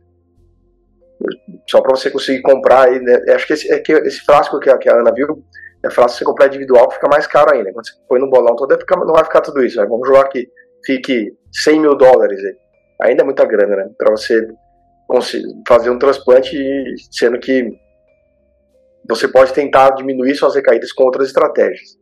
só 1.69 1.82
para 1.82 1.95
você 1.95 2.10
conseguir 2.10 2.41
comprar. 2.41 2.89
Aí, 2.89 2.99
né? 2.99 3.19
Acho 3.34 3.47
que 3.47 3.54
esse, 3.54 3.71
é 3.71 3.80
que 3.80 3.91
esse 3.93 4.21
frasco 4.21 4.60
que 4.60 4.69
a, 4.69 4.78
que 4.78 4.89
a 4.89 4.99
Ana 4.99 5.12
viu 5.13 5.43
é 5.84 5.89
frasco 5.89 6.13
que 6.13 6.19
você 6.19 6.26
comprar 6.26 6.47
individual 6.47 6.91
fica 6.91 7.08
mais 7.08 7.28
caro 7.28 7.54
ainda. 7.54 7.71
Quando 7.71 7.88
você 7.88 7.93
põe 8.08 8.19
no 8.19 8.30
bolão 8.30 8.56
todo, 8.56 8.78
ficar, 8.78 8.97
não 8.97 9.13
vai 9.13 9.23
ficar 9.23 9.41
tudo 9.41 9.63
isso. 9.63 9.80
Né? 9.80 9.86
Vamos 9.88 10.08
jogar 10.08 10.26
que 10.30 10.47
fique 10.86 11.34
100 11.52 11.80
mil 11.80 11.95
dólares. 11.95 12.39
Aí. 12.43 12.56
Ainda 13.10 13.23
é 13.23 13.26
muita 13.26 13.45
grana, 13.45 13.76
né? 13.76 13.89
Para 13.97 14.12
você 14.12 14.47
fazer 15.67 15.89
um 15.89 15.99
transplante, 15.99 16.58
sendo 17.12 17.39
que 17.39 17.69
você 19.08 19.28
pode 19.28 19.54
tentar 19.54 19.91
diminuir 19.91 20.36
suas 20.36 20.56
recaídas 20.56 20.91
com 20.91 21.04
outras 21.04 21.28
estratégias. 21.28 21.97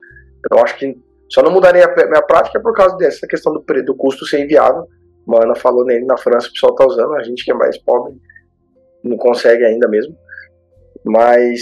Então, 0.46 0.64
acho 0.64 0.78
que 0.78 0.96
só 1.30 1.42
não 1.42 1.52
mudaria 1.52 1.86
a 1.86 2.08
minha 2.08 2.22
prática 2.22 2.60
por 2.60 2.74
causa 2.74 2.96
dessa 2.98 3.26
questão 3.26 3.54
do, 3.54 3.64
do 3.84 3.96
custo 3.96 4.26
ser 4.26 4.44
inviável 4.44 4.86
Uma 5.26 5.44
Ana 5.44 5.56
falou 5.56 5.86
nele 5.86 6.06
na 6.06 6.18
França, 6.18 6.50
o 6.50 6.52
pessoal 6.52 6.76
tá 6.76 6.86
usando, 6.86 7.14
a 7.16 7.24
gente 7.24 7.44
que 7.44 7.52
é 7.52 7.54
mais 7.54 7.78
pobre 7.78 8.14
não 9.04 9.18
consegue 9.18 9.64
ainda 9.64 9.88
mesmo. 9.88 10.16
Mas 11.04 11.62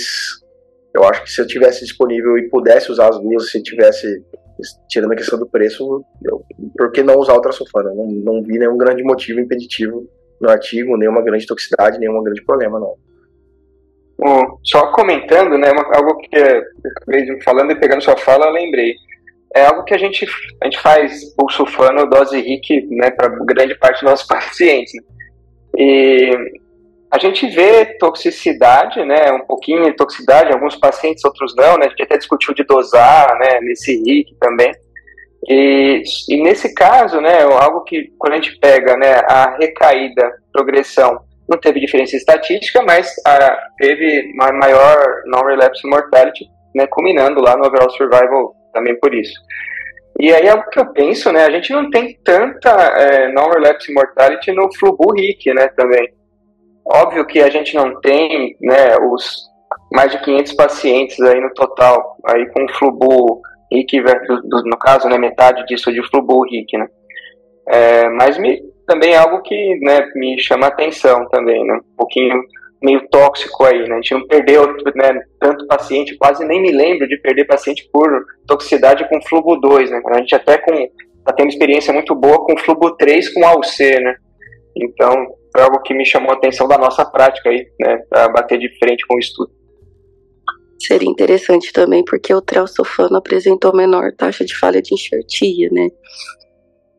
eu 0.93 1.03
acho 1.05 1.23
que 1.23 1.31
se 1.31 1.41
eu 1.41 1.47
tivesse 1.47 1.85
disponível 1.85 2.37
e 2.37 2.49
pudesse 2.49 2.91
usar 2.91 3.09
as 3.09 3.19
duas, 3.19 3.51
se 3.51 3.61
tivesse 3.61 4.23
tirando 4.89 5.13
a 5.13 5.15
questão 5.15 5.39
do 5.39 5.47
preço, 5.47 6.03
eu, 6.25 6.43
por 6.77 6.91
que 6.91 7.01
não 7.01 7.17
usar 7.17 7.35
o 7.35 7.41
traçofano? 7.41 7.95
Não, 7.95 8.07
não 8.07 8.43
vi 8.43 8.59
nenhum 8.59 8.77
grande 8.77 9.03
motivo 9.03 9.39
impeditivo 9.39 10.07
no 10.41 10.49
artigo, 10.49 10.97
nenhuma 10.97 11.21
grande 11.21 11.45
toxicidade, 11.45 11.99
nenhum 11.99 12.21
grande 12.23 12.43
problema, 12.43 12.79
não. 12.79 12.95
Bom, 14.17 14.59
só 14.63 14.91
comentando, 14.91 15.57
né, 15.57 15.71
uma, 15.71 15.83
algo 15.95 16.17
que 16.17 16.37
eu 16.37 16.61
acabei 16.97 17.41
falando 17.41 17.71
e 17.71 17.79
pegando 17.79 18.03
sua 18.03 18.17
fala, 18.17 18.47
eu 18.47 18.51
lembrei. 18.51 18.93
É 19.55 19.65
algo 19.65 19.83
que 19.83 19.93
a 19.93 19.97
gente, 19.97 20.27
a 20.61 20.65
gente 20.65 20.79
faz 20.79 21.33
o 21.41 21.49
sulfano 21.49 22.05
dose 22.05 22.39
RIC 22.39 22.85
né, 22.89 23.09
para 23.11 23.29
grande 23.45 23.75
parte 23.75 24.01
dos 24.01 24.11
nossos 24.11 24.27
pacientes. 24.27 24.93
Né? 24.93 25.01
E 25.77 26.37
a 27.11 27.17
gente 27.17 27.47
vê 27.47 27.85
toxicidade, 27.97 29.03
né, 29.03 29.31
um 29.31 29.45
pouquinho 29.45 29.85
de 29.85 29.93
toxicidade 29.93 30.53
alguns 30.53 30.75
pacientes, 30.75 31.23
outros 31.25 31.55
não, 31.55 31.77
né, 31.77 31.87
a 31.87 31.89
gente 31.89 32.03
até 32.03 32.17
discutiu 32.17 32.53
de 32.53 32.63
dosar, 32.63 33.35
né, 33.39 33.59
nesse 33.61 33.95
RIC 34.03 34.35
também. 34.39 34.71
E, 35.47 36.03
e 36.29 36.43
nesse 36.43 36.73
caso, 36.75 37.19
né, 37.19 37.41
algo 37.41 37.83
que 37.83 38.11
quando 38.19 38.33
a 38.33 38.35
gente 38.35 38.59
pega, 38.59 38.95
né, 38.95 39.21
a 39.27 39.57
recaída, 39.57 40.31
progressão, 40.53 41.19
não 41.47 41.57
teve 41.57 41.79
diferença 41.79 42.15
estatística, 42.15 42.81
mas 42.83 43.11
a, 43.25 43.57
teve 43.77 44.31
uma 44.35 44.51
maior 44.51 45.23
non-relapse 45.25 45.87
mortality, 45.87 46.45
né, 46.75 46.85
culminando 46.87 47.41
lá 47.41 47.57
no 47.57 47.65
overall 47.65 47.89
survival 47.89 48.53
também 48.71 48.95
por 48.99 49.15
isso. 49.15 49.33
E 50.19 50.31
aí 50.31 50.47
é 50.47 50.53
o 50.53 50.69
que 50.69 50.79
eu 50.79 50.93
penso, 50.93 51.31
né, 51.31 51.45
a 51.45 51.49
gente 51.49 51.71
não 51.71 51.89
tem 51.89 52.19
tanta 52.23 52.69
é, 52.69 53.31
non-relapse 53.31 53.91
mortality 53.91 54.51
no 54.51 54.69
Flubu-RIC, 54.77 55.53
né, 55.55 55.69
também. 55.69 56.18
Óbvio 56.91 57.25
que 57.25 57.39
a 57.39 57.49
gente 57.51 57.75
não 57.75 57.99
tem, 58.01 58.55
né, 58.59 58.97
os 59.11 59.47
mais 59.93 60.11
de 60.11 60.19
500 60.23 60.53
pacientes 60.53 61.19
aí 61.21 61.39
no 61.39 61.53
total, 61.53 62.17
aí 62.25 62.47
com 62.47 62.67
Flubu 62.73 63.41
RIC, 63.71 64.01
no 64.65 64.77
caso, 64.77 65.07
né, 65.07 65.17
metade 65.17 65.63
disso 65.67 65.91
de 65.91 66.01
Flubu 66.09 66.43
RIC, 66.43 66.77
né. 66.77 66.87
É, 67.67 68.09
mas 68.09 68.39
me, 68.39 68.59
também 68.87 69.13
é 69.13 69.17
algo 69.17 69.41
que, 69.43 69.79
né, 69.81 70.09
me 70.15 70.39
chama 70.39 70.65
atenção 70.65 71.27
também, 71.29 71.63
né, 71.63 71.75
um 71.75 71.95
pouquinho 71.95 72.41
meio 72.81 73.07
tóxico 73.09 73.65
aí, 73.65 73.87
né, 73.87 73.93
a 73.93 74.01
gente 74.01 74.13
não 74.15 74.27
perdeu, 74.27 74.65
né, 74.95 75.21
tanto 75.39 75.67
paciente, 75.67 76.17
quase 76.17 76.43
nem 76.43 76.59
me 76.59 76.71
lembro 76.71 77.07
de 77.07 77.17
perder 77.17 77.45
paciente 77.45 77.87
por 77.93 78.09
toxicidade 78.47 79.07
com 79.07 79.21
Flubu 79.21 79.59
2, 79.59 79.91
né, 79.91 80.01
a 80.07 80.17
gente 80.17 80.33
até 80.33 80.57
com, 80.57 80.71
tá 81.23 81.33
tendo 81.33 81.49
experiência 81.49 81.93
muito 81.93 82.15
boa 82.15 82.43
com 82.43 82.57
Flubu 82.57 82.95
3 82.97 83.31
com 83.31 83.45
AUC, 83.45 83.99
né, 83.99 84.15
então 84.75 85.38
foi 85.51 85.61
algo 85.61 85.81
que 85.81 85.93
me 85.93 86.05
chamou 86.05 86.31
a 86.31 86.35
atenção 86.35 86.67
da 86.67 86.77
nossa 86.77 87.05
prática 87.05 87.49
aí, 87.49 87.65
né, 87.79 87.97
para 88.09 88.29
bater 88.29 88.59
de 88.59 88.69
frente 88.77 89.05
com 89.07 89.15
o 89.15 89.19
estudo. 89.19 89.51
Seria 90.81 91.09
interessante 91.09 91.73
também, 91.73 92.03
porque 92.05 92.33
o 92.33 92.41
trelsofano 92.41 93.17
apresentou 93.17 93.75
menor 93.75 94.13
taxa 94.17 94.45
de 94.45 94.57
falha 94.57 94.81
de 94.81 94.93
enxertia, 94.93 95.69
né? 95.71 95.89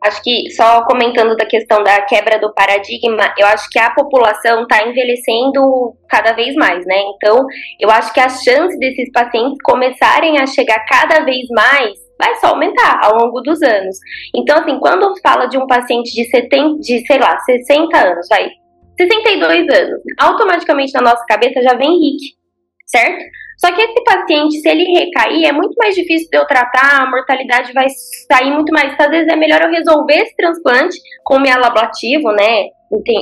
Acho 0.02 0.22
que, 0.22 0.50
só 0.50 0.84
comentando 0.84 1.36
da 1.36 1.44
questão 1.44 1.82
da 1.82 2.00
quebra 2.02 2.38
do 2.38 2.52
paradigma, 2.54 3.34
eu 3.38 3.46
acho 3.46 3.68
que 3.70 3.78
a 3.78 3.90
população 3.90 4.62
está 4.62 4.86
envelhecendo 4.86 5.94
cada 6.08 6.32
vez 6.32 6.54
mais, 6.54 6.84
né? 6.86 7.02
Então, 7.14 7.44
eu 7.78 7.90
acho 7.90 8.12
que 8.12 8.20
a 8.20 8.28
chance 8.28 8.78
desses 8.78 9.10
pacientes 9.12 9.58
começarem 9.62 10.38
a 10.38 10.46
chegar 10.46 10.84
cada 10.86 11.22
vez 11.24 11.46
mais 11.50 12.09
vai 12.20 12.36
só 12.36 12.48
aumentar 12.48 13.00
ao 13.02 13.16
longo 13.16 13.40
dos 13.40 13.60
anos. 13.62 13.96
Então, 14.34 14.58
assim, 14.58 14.78
quando 14.78 15.12
fala 15.20 15.46
de 15.46 15.58
um 15.58 15.66
paciente 15.66 16.12
de, 16.12 16.24
70, 16.30 16.78
de 16.78 17.04
sei 17.06 17.18
lá, 17.18 17.38
60 17.38 17.98
anos, 17.98 18.26
vai, 18.28 18.50
62 18.98 19.68
anos, 19.68 20.00
automaticamente 20.18 20.92
na 20.92 21.00
nossa 21.00 21.24
cabeça 21.26 21.62
já 21.62 21.74
vem 21.74 21.98
RIC, 21.98 22.36
certo? 22.86 23.24
Só 23.58 23.70
que 23.72 23.82
esse 23.82 24.04
paciente, 24.04 24.58
se 24.58 24.68
ele 24.68 24.84
recair, 24.84 25.44
é 25.44 25.52
muito 25.52 25.74
mais 25.76 25.94
difícil 25.94 26.28
de 26.30 26.38
eu 26.38 26.46
tratar, 26.46 27.02
a 27.02 27.10
mortalidade 27.10 27.72
vai 27.74 27.86
sair 28.26 28.50
muito 28.50 28.72
mais. 28.72 28.94
Então, 28.94 29.04
às 29.04 29.12
vezes 29.12 29.28
é 29.28 29.36
melhor 29.36 29.60
eu 29.60 29.70
resolver 29.70 30.14
esse 30.14 30.34
transplante 30.34 30.98
com 31.24 31.36
o 31.36 31.40
mielablativo, 31.40 32.32
né? 32.32 32.68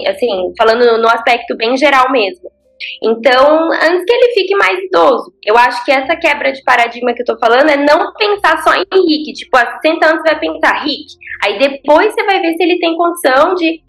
Assim, 0.09 0.53
falando 0.57 1.03
no 1.03 1.09
aspecto 1.09 1.57
bem 1.57 1.77
geral 1.77 2.11
mesmo. 2.13 2.49
Então, 3.03 3.71
antes 3.73 4.05
que 4.05 4.13
ele 4.13 4.33
fique 4.33 4.55
mais 4.57 4.79
idoso. 4.79 5.33
Eu 5.45 5.57
acho 5.57 5.85
que 5.85 5.91
essa 5.91 6.17
quebra 6.17 6.53
de 6.53 6.63
paradigma 6.63 7.13
que 7.13 7.23
eu 7.23 7.27
tô 7.27 7.39
falando 7.39 7.69
é 7.69 7.77
não 7.77 8.13
pensar 8.15 8.63
só 8.63 8.75
em 8.75 8.85
RIC. 8.93 9.35
Tipo, 9.35 9.57
a 9.57 9.81
60 9.81 10.07
anos 10.07 10.23
você 10.23 10.31
vai 10.31 10.41
pensar 10.41 10.85
RIC. 10.85 11.07
Aí 11.45 11.59
depois 11.59 12.15
você 12.15 12.25
vai 12.25 12.41
ver 12.41 12.55
se 12.55 12.63
ele 12.63 12.79
tem 12.79 12.97
condição 12.97 13.55
de 13.55 13.81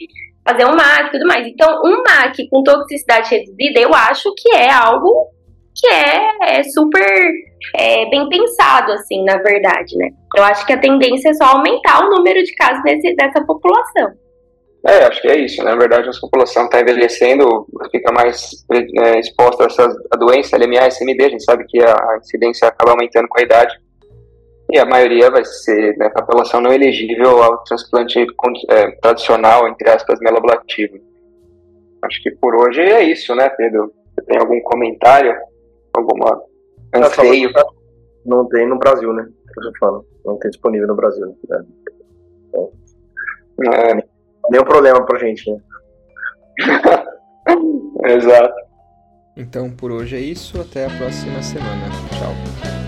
fazer 0.47 0.65
um 0.65 0.75
MAC 0.75 1.07
e 1.07 1.11
tudo 1.11 1.27
mais. 1.27 1.47
Então, 1.47 1.81
um 1.83 2.03
MAC 2.03 2.47
com 2.49 2.63
toxicidade 2.63 3.29
reduzida, 3.29 3.79
eu 3.79 3.93
acho 3.93 4.33
que 4.35 4.55
é 4.55 4.71
algo 4.71 5.27
que 5.75 5.87
é, 5.87 6.57
é 6.57 6.63
super 6.63 7.31
é, 7.75 8.09
bem 8.09 8.27
pensado, 8.27 8.91
assim, 8.91 9.23
na 9.23 9.37
verdade, 9.37 9.95
né? 9.97 10.09
Eu 10.35 10.43
acho 10.43 10.65
que 10.65 10.73
a 10.73 10.79
tendência 10.79 11.29
é 11.29 11.33
só 11.33 11.45
aumentar 11.45 12.03
o 12.03 12.09
número 12.09 12.41
de 12.43 12.53
casos 12.55 12.83
desse, 12.83 13.15
dessa 13.15 13.43
população. 13.45 14.11
É, 14.85 15.03
acho 15.05 15.21
que 15.21 15.27
é 15.27 15.37
isso. 15.39 15.63
Né? 15.63 15.71
Na 15.71 15.77
verdade, 15.77 16.07
a 16.07 16.21
população 16.21 16.65
está 16.65 16.79
envelhecendo, 16.79 17.67
fica 17.91 18.11
mais 18.11 18.65
é, 18.71 19.19
exposta 19.19 19.63
a 19.63 19.67
essa 19.67 19.89
a 20.11 20.15
doença, 20.15 20.57
LMA, 20.57 20.87
SMD, 20.87 21.25
a 21.25 21.29
gente 21.29 21.43
sabe 21.43 21.65
que 21.67 21.79
a, 21.83 21.93
a, 21.93 22.17
incidência 22.17 22.67
acaba 22.67 22.91
aumentando 22.91 23.27
com 23.27 23.39
a 23.39 23.43
idade. 23.43 23.77
E 24.71 24.77
a 24.77 24.85
maioria 24.85 25.31
vai 25.31 25.43
ser 25.43 25.97
né, 25.97 26.11
a 26.15 26.21
população 26.21 26.61
não 26.61 26.71
elegível 26.71 27.41
ao 27.41 27.63
transplante 27.63 28.25
é, 28.69 28.91
tradicional, 29.01 29.67
entre 29.67 29.89
aspas, 29.89 30.19
meloablativo. 30.21 30.99
Acho 32.03 32.23
que 32.23 32.31
por 32.31 32.55
hoje 32.55 32.81
é 32.81 33.03
isso, 33.03 33.35
né, 33.35 33.49
Pedro? 33.49 33.91
Você 34.13 34.25
tem 34.25 34.37
algum 34.37 34.61
comentário? 34.61 35.35
Alguma 35.93 36.41
anseio? 36.95 37.51
Não 38.25 38.47
tem 38.47 38.67
no 38.67 38.77
Brasil, 38.77 39.11
né? 39.11 39.27
Eu 39.57 39.71
falo. 39.79 40.05
Não 40.23 40.37
tem 40.37 40.51
disponível 40.51 40.87
no 40.87 40.95
Brasil. 40.95 41.35
Né? 41.49 41.65
Então, 42.47 42.71
é 43.73 44.03
nenhum 44.51 44.63
problema 44.63 45.05
pra 45.05 45.19
gente, 45.19 45.51
né? 45.51 45.59
Exato. 48.15 48.55
Então 49.35 49.69
por 49.69 49.91
hoje 49.91 50.15
é 50.15 50.19
isso, 50.19 50.59
até 50.59 50.85
a 50.85 50.89
próxima 50.89 51.41
semana. 51.41 51.87
Tchau. 52.17 52.78